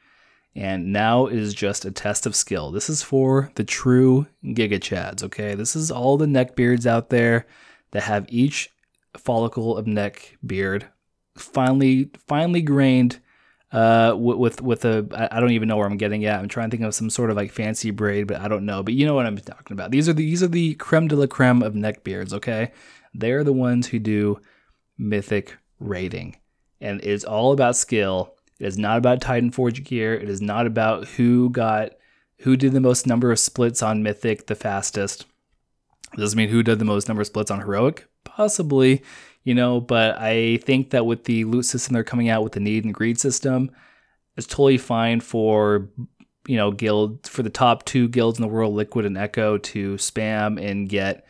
And 0.57 0.93
now 0.93 1.27
it 1.27 1.39
is 1.39 1.53
just 1.53 1.85
a 1.85 1.91
test 1.91 2.27
of 2.27 2.35
skill. 2.35 2.71
This 2.71 2.89
is 2.89 3.03
for 3.03 3.51
the 3.57 3.65
true 3.65 4.27
Giga 4.45 4.79
Chads, 4.79 5.23
okay? 5.23 5.55
This 5.55 5.77
is 5.77 5.91
all 5.91 6.17
the 6.17 6.27
neck 6.27 6.57
beards 6.57 6.87
out 6.87 7.11
there 7.11 7.47
that 7.91 8.05
have 8.05 8.27
each 8.29 8.71
follicle 9.17 9.77
of 9.77 9.87
neck 9.87 10.37
beard 10.45 10.89
finely 11.37 12.11
finely 12.27 12.63
grained 12.63 13.21
uh, 13.75 14.15
with 14.17 14.63
with 14.63 14.85
a 14.85 15.29
I 15.33 15.41
don't 15.41 15.51
even 15.51 15.69
know 15.69 15.77
where 15.77 15.87
I'm 15.87 15.97
getting 15.97 16.25
at. 16.25 16.39
I'm 16.39 16.49
trying 16.49 16.71
to 16.71 16.77
think 16.77 16.87
of 16.87 16.95
some 16.95 17.11
sort 17.11 17.31
of 17.31 17.37
like 17.37 17.51
fancy 17.51 17.91
braid, 17.91 18.29
but 18.29 18.41
I 18.41 18.47
don't 18.47 18.65
know. 18.65 18.85
But 18.85 18.95
you 18.95 19.05
know 19.05 19.15
what 19.15 19.27
I'm 19.27 19.37
talking 19.37 19.75
about. 19.75 19.91
These 19.91 20.09
are 20.09 20.13
the, 20.13 20.25
these 20.25 20.45
are 20.45 20.49
the 20.49 20.75
creme 20.75 21.09
de 21.09 21.17
la 21.17 21.27
creme 21.27 21.61
of 21.61 21.75
neck 21.75 22.05
beards. 22.05 22.33
Okay, 22.33 22.71
they're 23.13 23.43
the 23.43 23.53
ones 23.53 23.89
who 23.89 23.99
do 23.99 24.41
mythic 24.97 25.59
raiding, 25.81 26.37
and 26.81 27.03
it's 27.03 27.25
all 27.25 27.51
about 27.51 27.75
skill. 27.75 28.37
It 28.61 28.67
is 28.67 28.79
not 28.79 28.99
about 28.99 29.21
Titan 29.21 29.51
Forge 29.51 29.83
gear. 29.83 30.15
It 30.15 30.29
is 30.29 30.41
not 30.41 30.69
about 30.69 31.09
who 31.09 31.51
got 31.51 31.95
who 32.43 32.57
did 32.57 32.75
the 32.75 32.81
most 32.81 33.09
number 33.09 33.33
of 33.33 33.41
splits 33.41 33.83
on 33.83 34.05
mythic 34.05 34.47
the 34.47 34.55
fastest. 34.55 35.27
doesn't 36.17 36.37
mean 36.37 36.49
who 36.49 36.63
did 36.63 36.79
the 36.79 36.85
most 36.85 37.09
number 37.09 37.23
of 37.23 37.27
splits 37.27 37.51
on 37.51 37.59
heroic. 37.59 38.07
Possibly, 38.23 39.03
you 39.45 39.55
know, 39.55 39.81
but 39.81 40.19
I 40.19 40.59
think 40.59 40.91
that 40.91 41.07
with 41.07 41.25
the 41.25 41.45
loot 41.45 41.67
system 41.67 41.95
they're 41.95 42.05
coming 42.05 42.29
out 42.29 42.43
with 42.43 42.55
the 42.55 42.61
need 42.61 42.85
and 42.85 42.95
greed 42.95 43.21
system, 43.21 43.71
it's 44.37 44.47
totally 44.47 44.79
fine 44.79 45.21
for 45.21 45.89
you 46.47 46.57
know 46.57 46.71
guild 46.71 47.27
for 47.27 47.43
the 47.43 47.51
top 47.51 47.85
two 47.85 48.09
guilds 48.09 48.39
in 48.39 48.43
the 48.43 48.53
world, 48.53 48.75
Liquid 48.75 49.05
and 49.05 49.19
Echo, 49.19 49.59
to 49.59 49.95
spam 49.95 50.61
and 50.61 50.89
get 50.89 51.27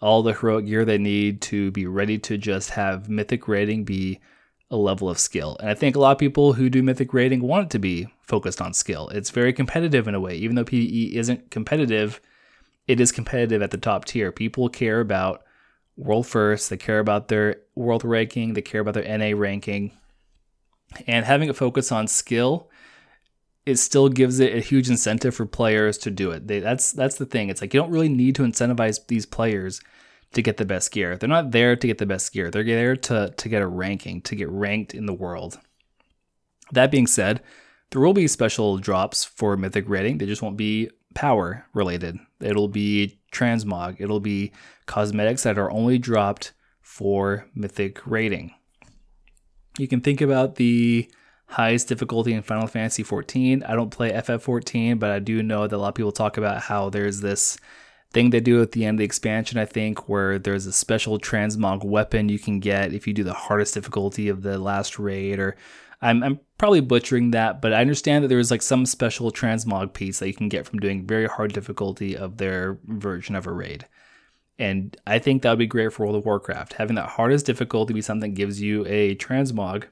all 0.00 0.22
the 0.22 0.32
heroic 0.32 0.66
gear 0.66 0.84
they 0.84 0.98
need 0.98 1.40
to 1.40 1.70
be 1.72 1.86
ready 1.86 2.18
to 2.18 2.38
just 2.38 2.70
have 2.70 3.08
mythic 3.08 3.48
raiding 3.48 3.84
be 3.84 4.20
a 4.70 4.76
level 4.76 5.08
of 5.08 5.18
skill. 5.18 5.56
And 5.60 5.70
I 5.70 5.74
think 5.74 5.94
a 5.94 6.00
lot 6.00 6.12
of 6.12 6.18
people 6.18 6.52
who 6.54 6.68
do 6.68 6.82
mythic 6.82 7.14
raiding 7.14 7.40
want 7.40 7.66
it 7.66 7.70
to 7.70 7.78
be 7.78 8.08
focused 8.22 8.60
on 8.60 8.74
skill. 8.74 9.08
It's 9.08 9.30
very 9.30 9.52
competitive 9.52 10.08
in 10.08 10.14
a 10.14 10.20
way. 10.20 10.36
Even 10.36 10.56
though 10.56 10.64
PvE 10.64 11.12
isn't 11.12 11.50
competitive, 11.50 12.20
it 12.88 13.00
is 13.00 13.12
competitive 13.12 13.62
at 13.62 13.70
the 13.70 13.78
top 13.78 14.04
tier. 14.04 14.32
People 14.32 14.68
care 14.68 15.00
about 15.00 15.45
world 15.96 16.26
first. 16.26 16.70
They 16.70 16.76
care 16.76 16.98
about 16.98 17.28
their 17.28 17.62
world 17.74 18.04
ranking. 18.04 18.54
They 18.54 18.62
care 18.62 18.80
about 18.80 18.94
their 18.94 19.18
NA 19.18 19.36
ranking. 19.36 19.92
And 21.06 21.24
having 21.24 21.50
a 21.50 21.54
focus 21.54 21.90
on 21.90 22.06
skill, 22.06 22.70
it 23.64 23.76
still 23.76 24.08
gives 24.08 24.38
it 24.38 24.54
a 24.54 24.60
huge 24.60 24.88
incentive 24.88 25.34
for 25.34 25.46
players 25.46 25.98
to 25.98 26.10
do 26.10 26.30
it. 26.30 26.46
They, 26.46 26.60
that's 26.60 26.92
that's 26.92 27.16
the 27.16 27.26
thing. 27.26 27.48
It's 27.48 27.60
like 27.60 27.74
you 27.74 27.80
don't 27.80 27.90
really 27.90 28.08
need 28.08 28.36
to 28.36 28.42
incentivize 28.42 29.04
these 29.08 29.26
players 29.26 29.80
to 30.32 30.42
get 30.42 30.56
the 30.56 30.64
best 30.64 30.92
gear. 30.92 31.16
They're 31.16 31.28
not 31.28 31.50
there 31.50 31.74
to 31.76 31.86
get 31.86 31.98
the 31.98 32.06
best 32.06 32.32
gear. 32.32 32.50
They're 32.50 32.64
there 32.64 32.96
to 32.96 33.34
to 33.36 33.48
get 33.48 33.62
a 33.62 33.66
ranking, 33.66 34.22
to 34.22 34.36
get 34.36 34.48
ranked 34.48 34.94
in 34.94 35.06
the 35.06 35.14
world. 35.14 35.58
That 36.72 36.90
being 36.90 37.06
said, 37.06 37.42
there 37.90 38.00
will 38.00 38.12
be 38.12 38.28
special 38.28 38.78
drops 38.78 39.24
for 39.24 39.56
mythic 39.56 39.88
raiding. 39.88 40.18
They 40.18 40.26
just 40.26 40.42
won't 40.42 40.56
be 40.56 40.90
power 41.16 41.66
related. 41.72 42.18
It'll 42.40 42.68
be 42.68 43.18
transmog. 43.32 43.96
It'll 43.98 44.20
be 44.20 44.52
cosmetics 44.84 45.44
that 45.44 45.58
are 45.58 45.70
only 45.70 45.98
dropped 45.98 46.52
for 46.82 47.48
mythic 47.54 48.06
raiding. 48.06 48.52
You 49.78 49.88
can 49.88 50.02
think 50.02 50.20
about 50.20 50.56
the 50.56 51.10
highest 51.46 51.88
difficulty 51.88 52.34
in 52.34 52.42
Final 52.42 52.66
Fantasy 52.66 53.02
14. 53.02 53.62
I 53.62 53.74
don't 53.74 53.90
play 53.90 54.12
FF14, 54.12 54.98
but 54.98 55.10
I 55.10 55.18
do 55.18 55.42
know 55.42 55.66
that 55.66 55.74
a 55.74 55.78
lot 55.78 55.88
of 55.88 55.94
people 55.94 56.12
talk 56.12 56.36
about 56.36 56.62
how 56.62 56.90
there's 56.90 57.20
this 57.22 57.56
thing 58.12 58.28
they 58.28 58.40
do 58.40 58.60
at 58.60 58.72
the 58.72 58.84
end 58.84 58.96
of 58.96 58.98
the 58.98 59.04
expansion, 59.04 59.58
I 59.58 59.64
think, 59.64 60.10
where 60.10 60.38
there's 60.38 60.66
a 60.66 60.72
special 60.72 61.18
transmog 61.18 61.82
weapon 61.82 62.28
you 62.28 62.38
can 62.38 62.60
get 62.60 62.92
if 62.92 63.06
you 63.06 63.14
do 63.14 63.24
the 63.24 63.32
hardest 63.32 63.72
difficulty 63.72 64.28
of 64.28 64.42
the 64.42 64.58
last 64.58 64.98
raid 64.98 65.38
or 65.38 65.56
I'm, 66.02 66.22
I'm 66.22 66.40
probably 66.58 66.80
butchering 66.80 67.30
that, 67.30 67.62
but 67.62 67.72
I 67.72 67.80
understand 67.80 68.24
that 68.24 68.28
there 68.28 68.38
is 68.38 68.50
like 68.50 68.62
some 68.62 68.86
special 68.86 69.30
transmog 69.30 69.92
piece 69.92 70.18
that 70.18 70.28
you 70.28 70.34
can 70.34 70.48
get 70.48 70.66
from 70.66 70.78
doing 70.78 71.06
very 71.06 71.26
hard 71.26 71.52
difficulty 71.52 72.16
of 72.16 72.36
their 72.36 72.78
version 72.84 73.34
of 73.34 73.46
a 73.46 73.52
raid. 73.52 73.86
And 74.58 74.96
I 75.06 75.18
think 75.18 75.42
that 75.42 75.50
would 75.50 75.58
be 75.58 75.66
great 75.66 75.92
for 75.92 76.04
World 76.04 76.16
of 76.16 76.24
Warcraft. 76.24 76.74
Having 76.74 76.96
that 76.96 77.10
hardest 77.10 77.46
difficulty 77.46 77.92
be 77.92 78.00
something 78.00 78.30
that 78.30 78.36
gives 78.36 78.60
you 78.60 78.86
a 78.86 79.14
transmog. 79.16 79.84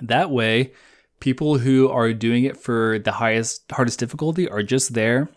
That 0.00 0.30
way, 0.30 0.72
people 1.20 1.58
who 1.58 1.88
are 1.88 2.12
doing 2.12 2.44
it 2.44 2.56
for 2.56 2.98
the 2.98 3.12
highest, 3.12 3.70
hardest 3.70 3.98
difficulty 3.98 4.48
are 4.48 4.62
just 4.62 4.94
there 4.94 5.28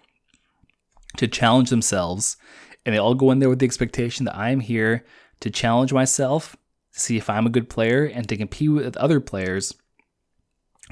to 1.17 1.27
challenge 1.27 1.69
themselves. 1.69 2.37
And 2.85 2.95
they 2.95 2.99
all 2.99 3.15
go 3.15 3.31
in 3.31 3.39
there 3.39 3.49
with 3.49 3.59
the 3.59 3.65
expectation 3.65 4.25
that 4.25 4.37
I'm 4.37 4.61
here 4.61 5.05
to 5.41 5.49
challenge 5.49 5.91
myself 5.91 6.55
see 6.99 7.17
if 7.17 7.29
I'm 7.29 7.45
a 7.45 7.51
good 7.51 7.69
player 7.69 8.05
and 8.05 8.27
to 8.29 8.37
compete 8.37 8.71
with 8.71 8.97
other 8.97 9.19
players 9.19 9.73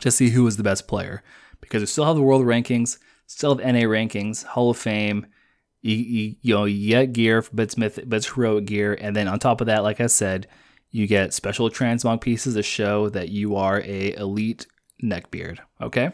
to 0.01 0.11
see 0.11 0.29
who 0.29 0.45
is 0.47 0.57
the 0.57 0.63
best 0.63 0.87
player. 0.87 1.23
Because 1.61 1.81
we 1.81 1.87
still 1.87 2.05
have 2.05 2.15
the 2.15 2.21
world 2.21 2.45
rankings, 2.45 2.97
still 3.25 3.55
have 3.55 3.65
NA 3.65 3.81
rankings, 3.81 4.43
Hall 4.43 4.69
of 4.69 4.77
Fame. 4.77 5.27
You, 5.81 5.95
you, 5.95 6.35
you 6.41 6.53
know, 6.55 6.65
you 6.65 6.89
get 6.89 7.13
gear 7.13 7.41
for 7.41 7.55
Bitsmith, 7.55 8.07
Bits 8.07 8.33
heroic 8.33 8.65
gear, 8.65 8.97
and 8.99 9.15
then 9.15 9.27
on 9.27 9.39
top 9.39 9.61
of 9.61 9.67
that, 9.67 9.83
like 9.83 10.01
I 10.01 10.07
said, 10.07 10.47
you 10.91 11.07
get 11.07 11.33
special 11.33 11.69
transmog 11.69 12.21
pieces 12.21 12.55
to 12.55 12.63
show 12.63 13.09
that 13.09 13.29
you 13.29 13.55
are 13.55 13.81
a 13.81 14.13
elite 14.13 14.67
neckbeard. 15.03 15.59
Okay, 15.81 16.11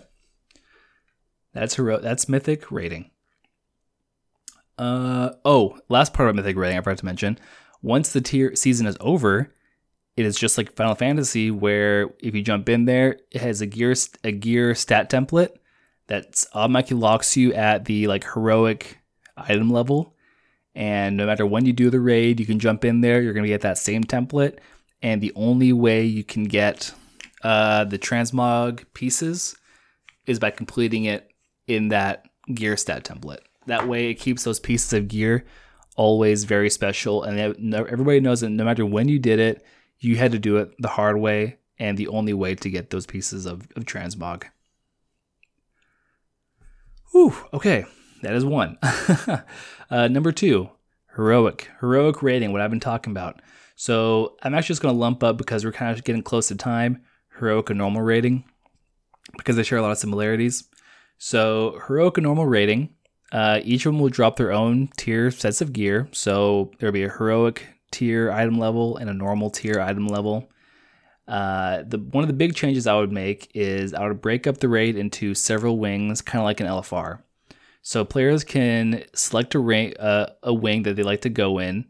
that's 1.54 1.76
hero. 1.76 2.00
That's 2.00 2.28
mythic 2.28 2.72
raiding. 2.72 3.10
Uh 4.78 5.32
oh, 5.46 5.78
last 5.90 6.14
part 6.14 6.30
of 6.30 6.36
mythic 6.36 6.58
raiding 6.58 6.78
I 6.78 6.82
forgot 6.82 6.98
to 7.00 7.06
mention. 7.06 7.40
Once 7.82 8.12
the 8.12 8.22
tier 8.22 8.56
season 8.56 8.88
is 8.88 8.98
over, 9.00 9.52
it 10.16 10.26
is 10.26 10.38
just 10.38 10.58
like 10.58 10.76
Final 10.76 10.96
Fantasy, 10.96 11.52
where 11.52 12.10
if 12.20 12.36
you 12.36 12.42
jump 12.42 12.70
in 12.70 12.86
there, 12.86 13.20
it 13.32 13.42
has 13.42 13.62
a 13.62 13.66
gear 13.66 13.96
a 14.24 14.32
gear 14.32 14.76
stat 14.76 15.10
template 15.10 15.56
that 16.08 16.44
automatically 16.54 16.98
locks 16.98 17.36
you 17.36 17.54
at 17.54 17.86
the 17.86 18.08
like 18.08 18.24
heroic 18.34 19.00
item 19.38 19.70
level. 19.70 20.16
And 20.76 21.18
no 21.18 21.26
matter 21.26 21.46
when 21.46 21.66
you 21.66 21.74
do 21.74 21.90
the 21.90 22.00
raid, 22.00 22.40
you 22.40 22.46
can 22.46 22.60
jump 22.60 22.84
in 22.86 23.02
there. 23.02 23.22
You're 23.22 23.34
gonna 23.34 23.48
get 23.48 23.62
that 23.62 23.78
same 23.78 24.04
template. 24.04 24.60
And 25.02 25.22
the 25.22 25.34
only 25.36 25.74
way 25.74 26.04
you 26.04 26.24
can 26.24 26.46
get 26.46 26.94
uh, 27.44 27.84
the 27.84 28.00
transmog 28.00 28.86
pieces 28.94 29.56
is 30.26 30.40
by 30.40 30.52
completing 30.52 31.06
it 31.06 31.32
in 31.68 31.90
that 31.90 32.26
gear 32.54 32.78
stat 32.78 33.04
template. 33.04 33.42
That 33.66 33.88
way, 33.88 34.10
it 34.10 34.16
keeps 34.16 34.44
those 34.44 34.60
pieces 34.60 34.94
of 34.94 35.08
gear 35.08 35.46
always 35.96 36.44
very 36.44 36.70
special, 36.70 37.24
and 37.24 37.40
everybody 37.76 38.20
knows 38.20 38.42
that 38.42 38.50
no 38.50 38.66
matter 38.66 38.86
when 38.86 39.08
you 39.08 39.20
did 39.20 39.40
it, 39.40 39.64
you 40.04 40.18
had 40.18 40.32
to 40.34 40.40
do 40.40 40.58
it 40.58 40.74
the 40.80 40.90
hard 40.90 41.18
way 41.18 41.58
and 41.80 41.98
the 41.98 42.08
only 42.08 42.34
way 42.34 42.56
to 42.56 42.70
get 42.70 42.90
those 42.90 43.06
pieces 43.06 43.46
of, 43.46 43.68
of 43.76 43.86
transmog. 43.86 44.44
Whew, 47.12 47.36
okay, 47.54 47.86
that 48.22 48.34
is 48.34 48.46
one. 48.46 48.78
uh, 49.90 50.08
number 50.08 50.32
two, 50.32 50.70
heroic. 51.16 51.70
Heroic 51.80 52.22
raiding, 52.24 52.52
what 52.52 52.62
I've 52.62 52.70
been 52.70 52.80
talking 52.80 53.12
about. 53.12 53.42
So 53.76 54.36
I'm 54.44 54.54
actually 54.54 54.74
just 54.74 54.82
going 54.82 54.94
to 54.94 55.00
lump 55.00 55.24
up 55.24 55.38
because 55.38 55.66
we're 55.66 55.72
kind 55.72 55.96
of 55.96 56.04
getting 56.04 56.24
close 56.24 56.48
to 56.48 56.56
time, 56.56 57.02
heroic 57.40 57.70
and 57.70 57.78
normal 57.78 58.02
raiding, 58.02 58.44
because 59.38 59.56
they 59.56 59.64
share 59.64 59.78
a 59.78 59.82
lot 59.82 59.92
of 59.92 59.98
similarities. 59.98 60.66
So 61.18 61.80
heroic 61.88 62.18
and 62.18 62.26
normal 62.26 62.46
raiding, 62.46 62.90
uh, 63.32 63.62
each 63.64 63.86
of 63.86 63.94
them 63.94 64.00
will 64.00 64.10
drop 64.10 64.36
their 64.36 64.52
own 64.52 64.90
tier 64.98 65.32
sets 65.32 65.62
of 65.62 65.74
gear. 65.74 66.08
So 66.12 66.72
there'll 66.80 66.94
be 66.94 67.04
a 67.04 67.10
heroic 67.10 67.68
tier 67.94 68.32
item 68.32 68.60
level 68.60 68.98
and 68.98 69.10
a 69.10 69.14
normal 69.14 69.50
tier 69.50 69.80
item 69.80 70.08
level. 70.08 70.50
Uh, 71.28 71.84
the 71.88 71.98
one 71.98 72.24
of 72.24 72.28
the 72.28 72.34
big 72.34 72.54
changes 72.54 72.86
I 72.86 72.96
would 72.96 73.12
make 73.12 73.50
is 73.54 73.94
I 73.94 74.06
would 74.06 74.22
break 74.22 74.46
up 74.46 74.58
the 74.58 74.68
raid 74.68 74.98
into 74.98 75.34
several 75.34 75.78
wings, 75.80 76.22
kind 76.22 76.42
of 76.42 76.46
like 76.46 76.60
an 76.60 76.68
LFR. 76.68 77.22
So 77.82 78.04
players 78.04 78.44
can 78.44 79.04
select 79.14 79.56
a, 79.56 80.02
uh, 80.02 80.34
a 80.44 80.54
wing 80.54 80.84
that 80.84 80.96
they 80.96 81.04
like 81.04 81.22
to 81.22 81.30
go 81.30 81.60
in, 81.60 81.86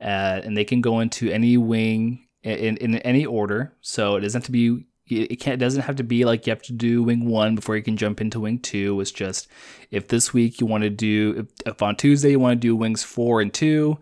uh, 0.00 0.40
and 0.44 0.56
they 0.56 0.64
can 0.64 0.80
go 0.80 1.00
into 1.00 1.30
any 1.30 1.56
wing 1.56 2.26
in, 2.42 2.76
in 2.76 2.96
any 2.98 3.26
order. 3.26 3.72
So 3.80 4.16
it 4.16 4.20
doesn't 4.20 4.42
have 4.42 4.46
to 4.46 4.52
be 4.52 4.86
it 5.08 5.36
can't 5.36 5.54
it 5.54 5.64
doesn't 5.64 5.82
have 5.82 5.96
to 5.96 6.04
be 6.04 6.24
like 6.24 6.46
you 6.46 6.50
have 6.50 6.62
to 6.62 6.72
do 6.72 7.02
wing 7.04 7.26
one 7.26 7.54
before 7.54 7.76
you 7.76 7.82
can 7.82 7.96
jump 7.96 8.20
into 8.20 8.40
wing 8.40 8.58
two. 8.58 9.00
It's 9.00 9.12
just 9.12 9.48
if 9.90 10.08
this 10.08 10.32
week 10.34 10.60
you 10.60 10.66
want 10.66 10.82
to 10.82 10.90
do 10.90 11.46
if, 11.64 11.74
if 11.74 11.82
on 11.82 11.96
Tuesday 11.96 12.32
you 12.32 12.40
want 12.40 12.60
to 12.60 12.66
do 12.66 12.74
wings 12.74 13.04
four 13.04 13.40
and 13.40 13.54
two, 13.54 13.98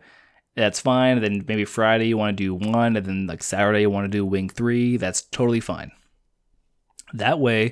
that's 0.57 0.81
fine. 0.81 1.17
And 1.17 1.25
then 1.25 1.45
maybe 1.47 1.65
Friday 1.65 2.07
you 2.07 2.17
want 2.17 2.37
to 2.37 2.43
do 2.43 2.55
one, 2.55 2.97
and 2.97 3.07
then 3.07 3.27
like 3.27 3.43
Saturday 3.43 3.83
you 3.83 3.91
want 3.91 4.05
to 4.05 4.19
do 4.19 4.25
wing 4.25 4.49
three, 4.49 4.97
that's 4.97 5.23
totally 5.23 5.61
fine. 5.61 5.91
That 7.13 7.39
way, 7.39 7.67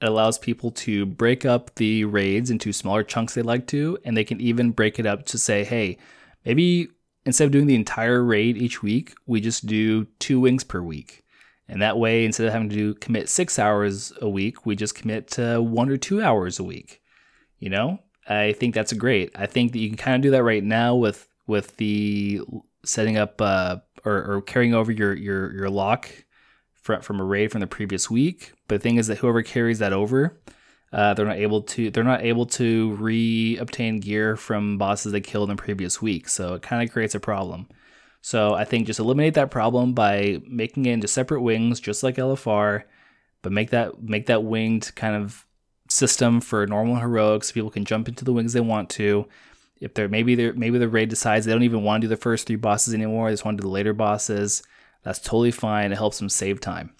it 0.00 0.08
allows 0.08 0.38
people 0.38 0.70
to 0.72 1.06
break 1.06 1.44
up 1.44 1.74
the 1.76 2.04
raids 2.04 2.50
into 2.50 2.72
smaller 2.72 3.04
chunks 3.04 3.34
they 3.34 3.42
like 3.42 3.66
to, 3.68 3.98
and 4.04 4.16
they 4.16 4.24
can 4.24 4.40
even 4.40 4.72
break 4.72 4.98
it 4.98 5.06
up 5.06 5.24
to 5.26 5.38
say, 5.38 5.64
hey, 5.64 5.98
maybe 6.44 6.88
instead 7.24 7.44
of 7.44 7.52
doing 7.52 7.66
the 7.66 7.74
entire 7.74 8.22
raid 8.22 8.56
each 8.56 8.82
week, 8.82 9.14
we 9.26 9.40
just 9.40 9.66
do 9.66 10.06
two 10.18 10.40
wings 10.40 10.64
per 10.64 10.82
week. 10.82 11.24
And 11.68 11.80
that 11.80 11.98
way, 11.98 12.24
instead 12.24 12.48
of 12.48 12.52
having 12.52 12.68
to 12.68 12.76
do, 12.76 12.94
commit 12.94 13.28
six 13.28 13.58
hours 13.58 14.12
a 14.20 14.28
week, 14.28 14.66
we 14.66 14.74
just 14.74 14.94
commit 14.94 15.28
to 15.32 15.62
one 15.62 15.88
or 15.88 15.96
two 15.96 16.20
hours 16.20 16.58
a 16.58 16.64
week. 16.64 17.00
You 17.60 17.70
know, 17.70 18.00
I 18.28 18.52
think 18.52 18.74
that's 18.74 18.92
great. 18.92 19.30
I 19.36 19.46
think 19.46 19.72
that 19.72 19.78
you 19.78 19.88
can 19.88 19.96
kind 19.96 20.16
of 20.16 20.22
do 20.22 20.32
that 20.32 20.42
right 20.42 20.64
now 20.64 20.96
with 20.96 21.28
with 21.46 21.76
the 21.76 22.40
setting 22.84 23.16
up 23.16 23.40
uh, 23.40 23.76
or, 24.04 24.24
or 24.24 24.42
carrying 24.42 24.74
over 24.74 24.92
your 24.92 25.14
your 25.14 25.54
your 25.54 25.70
lock 25.70 26.10
from 26.74 27.00
from 27.02 27.20
a 27.20 27.24
raid 27.24 27.50
from 27.52 27.60
the 27.60 27.66
previous 27.66 28.10
week. 28.10 28.52
But 28.68 28.76
the 28.76 28.88
thing 28.88 28.96
is 28.96 29.06
that 29.06 29.18
whoever 29.18 29.42
carries 29.42 29.78
that 29.78 29.92
over, 29.92 30.40
uh, 30.92 31.14
they're 31.14 31.26
not 31.26 31.36
able 31.36 31.62
to 31.62 31.90
they're 31.90 32.04
not 32.04 32.22
able 32.22 32.46
to 32.46 32.92
re-obtain 32.94 34.00
gear 34.00 34.36
from 34.36 34.78
bosses 34.78 35.12
they 35.12 35.20
killed 35.20 35.50
in 35.50 35.56
the 35.56 35.62
previous 35.62 36.02
week. 36.02 36.28
So 36.28 36.54
it 36.54 36.62
kind 36.62 36.82
of 36.82 36.92
creates 36.92 37.14
a 37.14 37.20
problem. 37.20 37.68
So 38.20 38.54
I 38.54 38.64
think 38.64 38.86
just 38.86 39.00
eliminate 39.00 39.34
that 39.34 39.50
problem 39.50 39.94
by 39.94 40.40
making 40.46 40.86
it 40.86 40.92
into 40.92 41.08
separate 41.08 41.40
wings, 41.40 41.80
just 41.80 42.04
like 42.04 42.16
LFR, 42.16 42.84
but 43.42 43.52
make 43.52 43.70
that 43.70 44.02
make 44.02 44.26
that 44.26 44.44
winged 44.44 44.94
kind 44.94 45.16
of 45.16 45.44
system 45.88 46.40
for 46.40 46.66
normal 46.66 46.96
heroics. 46.96 47.48
So 47.48 47.54
people 47.54 47.70
can 47.70 47.84
jump 47.84 48.08
into 48.08 48.24
the 48.24 48.32
wings 48.32 48.52
they 48.52 48.60
want 48.60 48.90
to 48.90 49.26
if 49.82 49.94
they're 49.94 50.08
maybe 50.08 50.34
they're 50.34 50.52
maybe 50.52 50.78
the 50.78 50.88
raid 50.88 51.08
decides 51.08 51.44
they 51.44 51.52
don't 51.52 51.64
even 51.64 51.82
want 51.82 52.00
to 52.00 52.06
do 52.06 52.14
the 52.14 52.16
first 52.16 52.46
three 52.46 52.56
bosses 52.56 52.94
anymore, 52.94 53.28
they 53.28 53.32
just 53.32 53.44
want 53.44 53.58
to 53.58 53.62
do 53.62 53.66
the 53.66 53.72
later 53.72 53.92
bosses. 53.92 54.62
That's 55.02 55.18
totally 55.18 55.50
fine. 55.50 55.90
It 55.90 55.98
helps 55.98 56.18
them 56.18 56.28
save 56.28 56.60
time. 56.60 56.94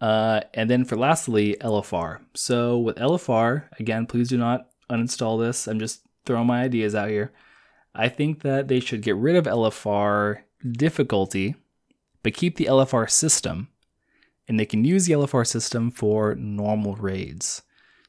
Uh, 0.00 0.42
and 0.52 0.68
then 0.68 0.84
for 0.84 0.96
lastly, 0.96 1.56
LFR. 1.62 2.20
So 2.34 2.78
with 2.78 2.96
LFR, 2.96 3.64
again, 3.80 4.06
please 4.06 4.28
do 4.28 4.36
not 4.36 4.68
uninstall 4.90 5.40
this. 5.40 5.66
I'm 5.66 5.78
just 5.78 6.02
throwing 6.26 6.46
my 6.46 6.62
ideas 6.62 6.94
out 6.94 7.08
here. 7.08 7.32
I 7.94 8.10
think 8.10 8.42
that 8.42 8.68
they 8.68 8.80
should 8.80 9.00
get 9.00 9.16
rid 9.16 9.36
of 9.36 9.46
LFR 9.46 10.40
difficulty, 10.72 11.54
but 12.22 12.34
keep 12.34 12.56
the 12.56 12.66
LFR 12.66 13.08
system, 13.08 13.68
and 14.46 14.60
they 14.60 14.66
can 14.66 14.84
use 14.84 15.06
the 15.06 15.14
LFR 15.14 15.46
system 15.46 15.90
for 15.90 16.34
normal 16.34 16.96
raids. 16.96 17.62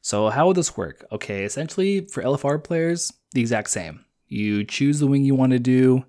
So 0.05 0.29
how 0.29 0.45
would 0.45 0.55
this 0.55 0.77
work? 0.77 1.03
Okay, 1.11 1.45
essentially 1.45 2.01
for 2.01 2.21
LFR 2.21 2.63
players, 2.63 3.11
the 3.31 3.41
exact 3.41 3.71
same. 3.71 4.05
You 4.27 4.63
choose 4.63 4.99
the 4.99 5.07
wing 5.07 5.25
you 5.25 5.33
want 5.33 5.53
to 5.53 5.57
do. 5.57 6.05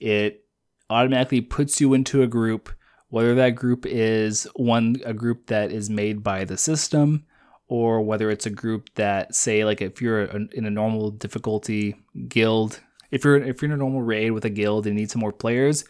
It 0.00 0.44
automatically 0.90 1.40
puts 1.40 1.80
you 1.80 1.94
into 1.94 2.24
a 2.24 2.26
group, 2.26 2.70
whether 3.08 3.36
that 3.36 3.50
group 3.50 3.86
is 3.86 4.48
one 4.56 4.96
a 5.06 5.14
group 5.14 5.46
that 5.46 5.70
is 5.70 5.88
made 5.88 6.24
by 6.24 6.44
the 6.44 6.58
system 6.58 7.24
or 7.68 8.02
whether 8.02 8.30
it's 8.30 8.46
a 8.46 8.50
group 8.50 8.92
that 8.96 9.32
say 9.32 9.64
like 9.64 9.80
if 9.80 10.02
you're 10.02 10.24
in 10.24 10.64
a 10.64 10.70
normal 10.70 11.12
difficulty 11.12 11.94
guild, 12.26 12.80
if 13.12 13.22
you're 13.22 13.36
if 13.36 13.62
you're 13.62 13.70
in 13.70 13.74
a 13.74 13.76
normal 13.76 14.02
raid 14.02 14.32
with 14.32 14.44
a 14.44 14.50
guild 14.50 14.88
and 14.88 14.96
need 14.96 15.08
some 15.08 15.20
more 15.20 15.32
players, 15.32 15.84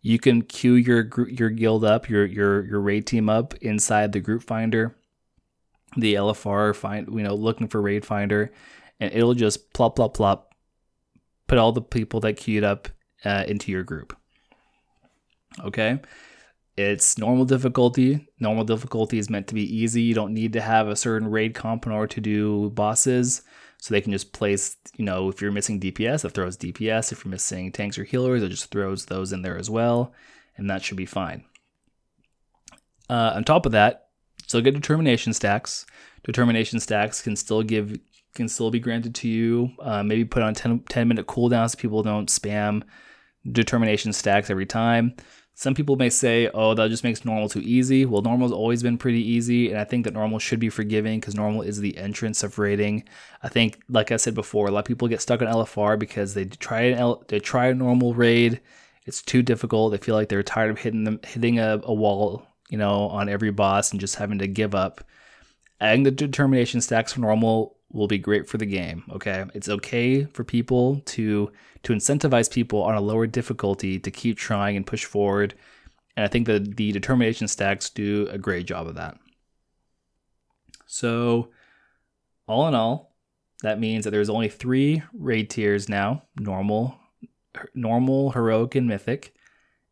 you 0.00 0.18
can 0.18 0.40
queue 0.40 0.72
your 0.72 1.06
your 1.28 1.50
guild 1.50 1.84
up, 1.84 2.08
your 2.08 2.24
your 2.24 2.64
your 2.64 2.80
raid 2.80 3.06
team 3.06 3.28
up 3.28 3.52
inside 3.56 4.12
the 4.12 4.20
group 4.20 4.42
finder 4.42 4.97
the 5.96 6.14
LFR 6.14 6.74
find 6.74 7.08
you 7.08 7.22
know 7.22 7.34
looking 7.34 7.68
for 7.68 7.80
raid 7.80 8.04
finder, 8.04 8.52
and 9.00 9.12
it'll 9.12 9.34
just 9.34 9.72
plop 9.72 9.96
plop 9.96 10.14
plop, 10.14 10.54
put 11.46 11.58
all 11.58 11.72
the 11.72 11.82
people 11.82 12.20
that 12.20 12.36
queued 12.36 12.64
up 12.64 12.88
uh, 13.24 13.44
into 13.46 13.72
your 13.72 13.82
group. 13.82 14.16
Okay, 15.64 16.00
it's 16.76 17.18
normal 17.18 17.44
difficulty. 17.44 18.28
Normal 18.38 18.64
difficulty 18.64 19.18
is 19.18 19.28
meant 19.28 19.48
to 19.48 19.54
be 19.54 19.76
easy. 19.76 20.02
You 20.02 20.14
don't 20.14 20.34
need 20.34 20.52
to 20.52 20.60
have 20.60 20.86
a 20.88 20.96
certain 20.96 21.28
raid 21.28 21.54
comp 21.54 21.86
in 21.86 21.92
order 21.92 22.06
to 22.14 22.20
do 22.20 22.70
bosses. 22.70 23.42
So 23.80 23.94
they 23.94 24.00
can 24.00 24.12
just 24.12 24.32
place, 24.32 24.76
you 24.96 25.04
know, 25.04 25.28
if 25.28 25.40
you're 25.40 25.52
missing 25.52 25.80
DPS, 25.80 26.24
it 26.24 26.30
throws 26.30 26.56
DPS. 26.56 27.12
If 27.12 27.24
you're 27.24 27.30
missing 27.30 27.70
tanks 27.70 27.98
or 27.98 28.04
healers, 28.04 28.42
it 28.42 28.48
just 28.48 28.70
throws 28.70 29.06
those 29.06 29.32
in 29.32 29.42
there 29.42 29.56
as 29.56 29.70
well. 29.70 30.12
And 30.56 30.68
that 30.68 30.82
should 30.82 30.96
be 30.96 31.06
fine. 31.06 31.44
Uh, 33.08 33.32
on 33.34 33.44
top 33.44 33.66
of 33.66 33.72
that, 33.72 34.07
still 34.46 34.60
get 34.60 34.74
determination 34.74 35.32
stacks. 35.32 35.86
Determination 36.24 36.80
stacks 36.80 37.22
can 37.22 37.36
still 37.36 37.62
give 37.62 37.98
can 38.34 38.48
still 38.48 38.70
be 38.70 38.80
granted 38.80 39.14
to 39.16 39.28
you. 39.28 39.70
Uh, 39.80 40.02
maybe 40.02 40.24
put 40.24 40.42
on 40.42 40.54
10, 40.54 40.80
10 40.88 41.08
minute 41.08 41.26
cooldowns 41.26 41.70
so 41.70 41.78
people 41.78 42.02
don't 42.02 42.28
spam 42.28 42.82
determination 43.50 44.12
stacks 44.12 44.50
every 44.50 44.66
time. 44.66 45.14
Some 45.54 45.74
people 45.74 45.96
may 45.96 46.08
say, 46.08 46.48
oh, 46.54 46.74
that 46.74 46.88
just 46.88 47.02
makes 47.02 47.24
normal 47.24 47.48
too 47.48 47.62
easy. 47.64 48.06
Well, 48.06 48.22
normal's 48.22 48.52
always 48.52 48.80
been 48.80 48.96
pretty 48.96 49.20
easy, 49.28 49.70
and 49.70 49.78
I 49.80 49.82
think 49.82 50.04
that 50.04 50.14
normal 50.14 50.38
should 50.38 50.60
be 50.60 50.68
forgiving 50.68 51.18
because 51.18 51.34
normal 51.34 51.62
is 51.62 51.80
the 51.80 51.98
entrance 51.98 52.44
of 52.44 52.60
raiding. 52.60 53.02
I 53.42 53.48
think, 53.48 53.82
like 53.88 54.12
I 54.12 54.18
said 54.18 54.34
before, 54.34 54.68
a 54.68 54.70
lot 54.70 54.80
of 54.80 54.84
people 54.84 55.08
get 55.08 55.20
stuck 55.20 55.42
on 55.42 55.48
LFR 55.48 55.98
because 55.98 56.34
they 56.34 56.44
try 56.44 56.82
an 56.82 56.98
L- 56.98 57.24
they 57.26 57.40
try 57.40 57.66
a 57.66 57.74
normal 57.74 58.14
raid. 58.14 58.60
It's 59.04 59.20
too 59.20 59.42
difficult. 59.42 59.90
They 59.90 59.98
feel 59.98 60.14
like 60.14 60.28
they're 60.28 60.44
tired 60.44 60.70
of 60.70 60.78
hitting 60.78 61.02
them 61.02 61.18
hitting 61.26 61.58
a, 61.58 61.80
a 61.82 61.92
wall 61.92 62.46
you 62.68 62.78
know, 62.78 63.08
on 63.08 63.28
every 63.28 63.50
boss 63.50 63.90
and 63.90 64.00
just 64.00 64.16
having 64.16 64.38
to 64.38 64.46
give 64.46 64.74
up. 64.74 65.02
Adding 65.80 66.02
the 66.02 66.10
determination 66.10 66.80
stacks 66.80 67.12
for 67.12 67.20
normal 67.20 67.76
will 67.92 68.08
be 68.08 68.18
great 68.18 68.48
for 68.48 68.58
the 68.58 68.66
game. 68.66 69.04
Okay, 69.12 69.44
it's 69.54 69.68
okay 69.68 70.24
for 70.24 70.44
people 70.44 71.00
to 71.06 71.50
to 71.84 71.92
incentivize 71.92 72.52
people 72.52 72.82
on 72.82 72.94
a 72.94 73.00
lower 73.00 73.26
difficulty 73.26 73.98
to 73.98 74.10
keep 74.10 74.36
trying 74.36 74.76
and 74.76 74.86
push 74.86 75.04
forward. 75.04 75.54
And 76.16 76.24
I 76.24 76.28
think 76.28 76.46
that 76.46 76.76
the 76.76 76.92
determination 76.92 77.46
stacks 77.48 77.90
do 77.90 78.28
a 78.30 78.38
great 78.38 78.66
job 78.66 78.88
of 78.88 78.96
that. 78.96 79.16
So, 80.86 81.50
all 82.48 82.66
in 82.66 82.74
all, 82.74 83.14
that 83.62 83.78
means 83.78 84.04
that 84.04 84.10
there's 84.10 84.30
only 84.30 84.48
three 84.48 85.02
raid 85.12 85.48
tiers 85.48 85.88
now: 85.88 86.24
normal, 86.38 86.98
normal, 87.74 88.32
heroic, 88.32 88.74
and 88.74 88.88
mythic, 88.88 89.32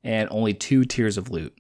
and 0.02 0.28
only 0.30 0.52
two 0.52 0.84
tiers 0.84 1.16
of 1.16 1.30
loot 1.30 1.56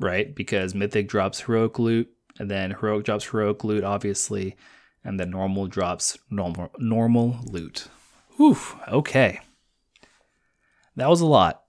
right? 0.00 0.34
Because 0.34 0.74
Mythic 0.74 1.08
drops 1.08 1.40
heroic 1.40 1.78
loot, 1.78 2.08
and 2.38 2.50
then 2.50 2.72
heroic 2.72 3.04
drops 3.04 3.26
heroic 3.26 3.64
loot, 3.64 3.84
obviously, 3.84 4.56
and 5.04 5.18
then 5.20 5.30
normal 5.30 5.66
drops 5.66 6.18
normal 6.30 6.70
normal 6.78 7.38
loot. 7.44 7.88
Whew, 8.36 8.58
okay. 8.88 9.40
That 10.96 11.08
was 11.08 11.20
a 11.20 11.26
lot, 11.26 11.62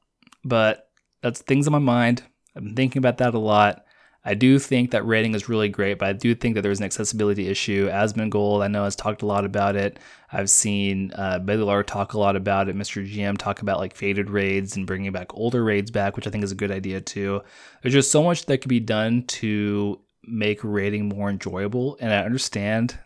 but 0.43 0.89
that's 1.21 1.41
things 1.41 1.67
on 1.67 1.73
my 1.73 1.79
mind. 1.79 2.23
I've 2.55 2.63
been 2.63 2.75
thinking 2.75 2.99
about 2.99 3.17
that 3.17 3.33
a 3.33 3.39
lot. 3.39 3.84
I 4.27 4.33
do 4.33 4.57
think 4.57 4.89
that 4.91 5.05
raiding 5.05 5.35
is 5.35 5.47
really 5.47 5.69
great, 5.69 5.99
but 5.99 6.09
I 6.09 6.13
do 6.13 6.33
think 6.33 6.55
that 6.55 6.61
there's 6.61 6.79
an 6.79 6.85
accessibility 6.85 7.47
issue. 7.47 7.87
Asmongold, 7.87 8.63
I 8.63 8.67
know, 8.67 8.83
has 8.83 8.95
talked 8.95 9.21
a 9.21 9.27
lot 9.27 9.45
about 9.45 9.75
it. 9.75 9.99
I've 10.33 10.49
seen 10.49 11.13
uh, 11.13 11.37
Baylor 11.37 11.83
talk 11.83 12.13
a 12.13 12.19
lot 12.19 12.35
about 12.35 12.67
it. 12.67 12.75
Mr. 12.75 13.07
GM 13.07 13.37
talk 13.37 13.61
about 13.61 13.77
like 13.77 13.95
faded 13.95 14.31
raids 14.31 14.75
and 14.75 14.87
bringing 14.87 15.11
back 15.11 15.35
older 15.35 15.63
raids 15.63 15.91
back, 15.91 16.15
which 16.15 16.25
I 16.25 16.31
think 16.31 16.43
is 16.43 16.51
a 16.51 16.55
good 16.55 16.71
idea 16.71 17.01
too. 17.01 17.43
There's 17.83 17.93
just 17.93 18.11
so 18.11 18.23
much 18.23 18.47
that 18.47 18.57
could 18.57 18.69
be 18.69 18.79
done 18.79 19.23
to 19.27 20.01
make 20.23 20.59
raiding 20.63 21.07
more 21.07 21.29
enjoyable. 21.29 21.95
And 22.01 22.11
I 22.11 22.23
understand 22.23 22.97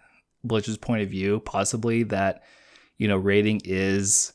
Blizzard's 0.45 0.77
point 0.77 1.03
of 1.03 1.09
view, 1.09 1.41
possibly 1.41 2.03
that, 2.03 2.43
you 2.97 3.09
know, 3.09 3.17
raiding 3.17 3.61
is, 3.65 4.31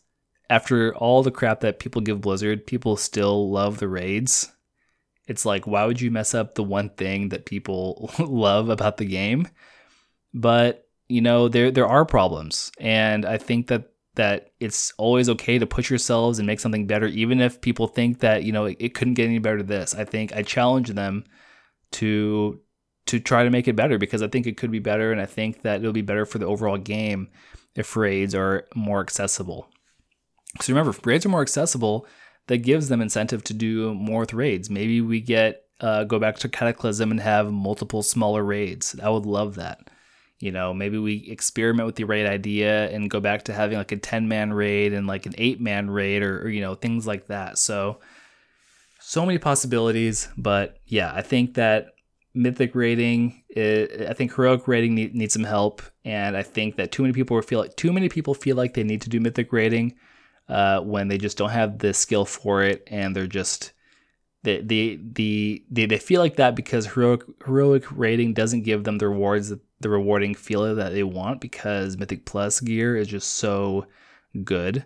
after 0.51 0.95
all 0.97 1.23
the 1.23 1.31
crap 1.31 1.61
that 1.61 1.79
people 1.79 2.03
give 2.03 2.21
Blizzard, 2.21 2.67
people 2.67 2.99
still 2.99 3.51
love 3.51 3.79
the 3.79 3.89
raids 3.89 4.53
it's 5.27 5.47
like, 5.47 5.67
why 5.67 5.85
would 5.87 6.01
you 6.01 6.11
mess 6.11 6.35
up 6.35 6.55
the 6.55 6.63
one 6.63 6.91
thing 6.91 7.31
that 7.31 7.47
people 7.47 8.11
love 8.19 8.69
about 8.69 8.99
the 8.99 9.05
game? 9.05 9.49
But 10.33 10.87
you 11.09 11.21
know, 11.21 11.49
there 11.49 11.71
there 11.71 11.87
are 11.87 12.05
problems, 12.05 12.73
and 12.79 13.25
I 13.25 13.39
think 13.39 13.69
that 13.69 13.91
that 14.15 14.53
it's 14.61 14.93
always 14.97 15.29
okay 15.29 15.59
to 15.59 15.67
push 15.67 15.91
yourselves 15.91 16.39
and 16.39 16.47
make 16.47 16.61
something 16.61 16.87
better, 16.87 17.07
even 17.07 17.41
if 17.41 17.61
people 17.61 17.89
think 17.89 18.21
that 18.21 18.45
you 18.45 18.53
know 18.53 18.67
it, 18.67 18.77
it 18.81 18.95
couldn't 18.95 19.15
get 19.15 19.27
any 19.27 19.39
better 19.39 19.59
than 19.59 19.67
this. 19.67 19.95
I 19.95 20.05
think 20.05 20.35
I 20.35 20.43
challenge 20.43 20.89
them 20.89 21.25
to 21.93 22.61
to 23.07 23.21
try 23.21 23.45
to 23.45 23.51
make 23.51 23.69
it 23.69 23.77
better 23.77 23.99
because 23.99 24.23
I 24.23 24.29
think 24.29 24.47
it 24.47 24.57
could 24.57 24.71
be 24.71 24.79
better, 24.79 25.13
and 25.13 25.21
I 25.21 25.27
think 25.27 25.63
that 25.63 25.81
it'll 25.81 25.93
be 25.93 26.03
better 26.03 26.25
for 26.25 26.39
the 26.39 26.47
overall 26.47 26.79
game 26.79 27.29
if 27.75 27.97
raids 27.97 28.35
are 28.35 28.67
more 28.75 29.01
accessible. 29.01 29.69
So 30.61 30.73
remember, 30.73 30.91
if 30.91 31.05
raids 31.05 31.27
are 31.27 31.31
more 31.31 31.43
accessible, 31.43 32.07
that 32.47 32.59
gives 32.59 32.89
them 32.89 33.01
incentive 33.01 33.43
to 33.45 33.55
do 33.55 33.95
more 33.95 34.27
raids. 34.33 34.71
Maybe 34.71 35.01
we 35.01 35.21
get 35.21 35.65
uh, 35.81 36.05
go 36.05 36.19
back 36.19 36.39
to 36.39 36.49
Cataclysm 36.49 37.11
and 37.11 37.21
have 37.21 37.53
multiple 37.53 38.03
smaller 38.03 38.43
raids. 38.43 38.97
I 39.03 39.09
would 39.09 39.27
love 39.27 39.57
that. 39.57 39.91
You 40.39 40.53
know, 40.53 40.75
maybe 40.75 40.99
we 40.99 41.27
experiment 41.29 41.87
with 41.87 41.97
the 41.97 42.05
raid 42.05 42.27
idea 42.27 42.91
and 42.91 43.11
go 43.11 43.21
back 43.21 43.45
to 43.45 43.53
having 43.53 43.79
like 43.79 43.93
a 43.93 43.97
10 43.97 44.29
man 44.29 44.53
raid 44.53 44.93
and 44.93 45.07
like 45.07 45.27
an 45.27 45.35
8 45.39 45.61
man 45.61 45.91
raid 45.91 46.23
or, 46.23 46.43
or, 46.43 46.49
you 46.49 46.61
know, 46.61 46.75
things 46.75 47.07
like 47.07 47.27
that. 47.27 47.59
So, 47.59 48.01
so 49.01 49.25
many 49.25 49.39
possibilities. 49.39 50.29
But 50.37 50.79
yeah, 50.87 51.13
I 51.15 51.23
think 51.23 51.55
that 51.55 51.89
mythic 52.35 52.75
raiding, 52.75 53.43
I 53.57 54.13
think 54.15 54.35
heroic 54.35 54.67
need, 54.69 55.15
needs 55.15 55.35
some 55.35 55.45
help. 55.45 55.83
And 56.05 56.37
I 56.37 56.43
think 56.43 56.77
that 56.77 56.93
too 56.93 57.03
many 57.03 57.15
people 57.15 57.41
feel 57.43 57.61
like 57.61 57.77
too 57.77 57.93
many 57.93 58.09
people 58.09 58.35
feel 58.35 58.57
like 58.57 58.75
they 58.75 58.85
need 58.85 59.03
to 59.03 59.11
do 59.11 59.21
mythic 59.21 59.53
rating 59.53 59.95
uh, 60.49 60.81
when 60.81 61.09
they 61.09 61.19
just 61.19 61.39
don't 61.39 61.51
have 61.51 61.79
the 61.79 61.95
skill 61.95 62.25
for 62.25 62.63
it 62.63 62.87
and 62.91 63.15
they're 63.15 63.27
just 63.27 63.73
they 64.43 64.61
they 64.61 64.99
the 65.01 65.65
they, 65.71 65.87
they 65.87 65.99
feel 65.99 66.21
like 66.21 66.37
that 66.37 66.55
because 66.55 66.87
heroic 66.87 67.23
heroic 67.45 67.85
raiding 67.91 68.35
doesn't 68.35 68.63
give 68.63 68.85
them 68.85 68.99
the 68.99 69.09
rewards 69.09 69.53
the 69.81 69.89
rewarding 69.89 70.35
feeling 70.35 70.77
that 70.77 70.93
they 70.93 71.03
want 71.03 71.41
because 71.41 71.97
mythic 71.97 72.25
plus 72.25 72.61
gear 72.61 72.97
is 72.97 73.09
just 73.09 73.33
so 73.33 73.87
good 74.45 74.85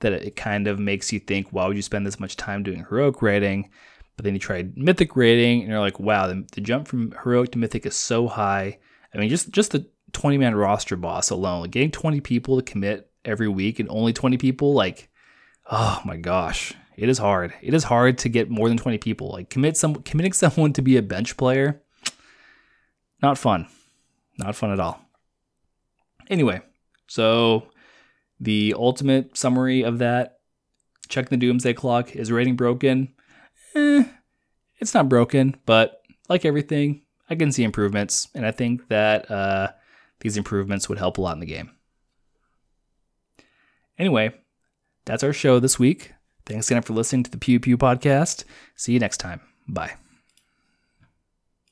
that 0.00 0.12
it 0.12 0.36
kind 0.36 0.66
of 0.66 0.78
makes 0.78 1.12
you 1.12 1.20
think 1.20 1.48
why 1.50 1.66
would 1.66 1.76
you 1.76 1.82
spend 1.82 2.06
this 2.06 2.20
much 2.20 2.36
time 2.36 2.62
doing 2.62 2.84
heroic 2.88 3.20
raiding? 3.20 3.70
But 4.16 4.24
then 4.24 4.34
you 4.34 4.40
try 4.40 4.68
mythic 4.76 5.16
raiding 5.16 5.60
and 5.60 5.70
you're 5.70 5.80
like 5.80 5.98
wow 5.98 6.28
the, 6.28 6.46
the 6.52 6.60
jump 6.60 6.86
from 6.86 7.12
heroic 7.22 7.52
to 7.52 7.58
mythic 7.58 7.86
is 7.86 7.96
so 7.96 8.28
high. 8.28 8.78
I 9.12 9.18
mean 9.18 9.28
just 9.28 9.50
just 9.50 9.72
the 9.72 9.86
20 10.12 10.38
man 10.38 10.54
roster 10.54 10.96
boss 10.96 11.30
alone 11.30 11.68
getting 11.70 11.90
20 11.90 12.20
people 12.20 12.56
to 12.56 12.62
commit 12.62 13.09
every 13.24 13.48
week 13.48 13.78
and 13.78 13.88
only 13.90 14.12
20 14.12 14.38
people, 14.38 14.74
like, 14.74 15.10
oh 15.70 16.00
my 16.04 16.16
gosh, 16.16 16.74
it 16.96 17.08
is 17.08 17.18
hard. 17.18 17.54
It 17.62 17.74
is 17.74 17.84
hard 17.84 18.18
to 18.18 18.28
get 18.28 18.50
more 18.50 18.68
than 18.68 18.78
20 18.78 18.98
people. 18.98 19.30
Like 19.30 19.50
commit 19.50 19.76
some 19.76 19.96
committing 20.02 20.32
someone 20.34 20.72
to 20.74 20.82
be 20.82 20.96
a 20.96 21.02
bench 21.02 21.36
player, 21.36 21.82
not 23.22 23.38
fun. 23.38 23.66
Not 24.38 24.56
fun 24.56 24.72
at 24.72 24.80
all. 24.80 25.00
Anyway, 26.30 26.62
so 27.06 27.66
the 28.38 28.74
ultimate 28.76 29.36
summary 29.36 29.82
of 29.82 29.98
that 29.98 30.38
check 31.08 31.28
the 31.28 31.36
doomsday 31.36 31.74
clock 31.74 32.14
is 32.16 32.32
raiding 32.32 32.56
broken. 32.56 33.12
Eh, 33.74 34.04
it's 34.78 34.94
not 34.94 35.08
broken, 35.08 35.56
but 35.66 36.00
like 36.28 36.44
everything, 36.44 37.02
I 37.28 37.34
can 37.34 37.52
see 37.52 37.64
improvements, 37.64 38.28
and 38.34 38.46
I 38.46 38.50
think 38.50 38.88
that 38.88 39.30
uh, 39.30 39.72
these 40.20 40.36
improvements 40.36 40.88
would 40.88 40.98
help 40.98 41.18
a 41.18 41.20
lot 41.20 41.34
in 41.34 41.40
the 41.40 41.46
game. 41.46 41.70
Anyway, 44.00 44.32
that's 45.04 45.22
our 45.22 45.34
show 45.34 45.60
this 45.60 45.78
week. 45.78 46.14
Thanks 46.46 46.70
again 46.70 46.82
for 46.82 46.94
listening 46.94 47.22
to 47.24 47.30
the 47.30 47.36
Pew 47.36 47.60
Pew 47.60 47.76
podcast. 47.76 48.44
See 48.74 48.94
you 48.94 48.98
next 48.98 49.18
time. 49.18 49.42
Bye. 49.68 49.92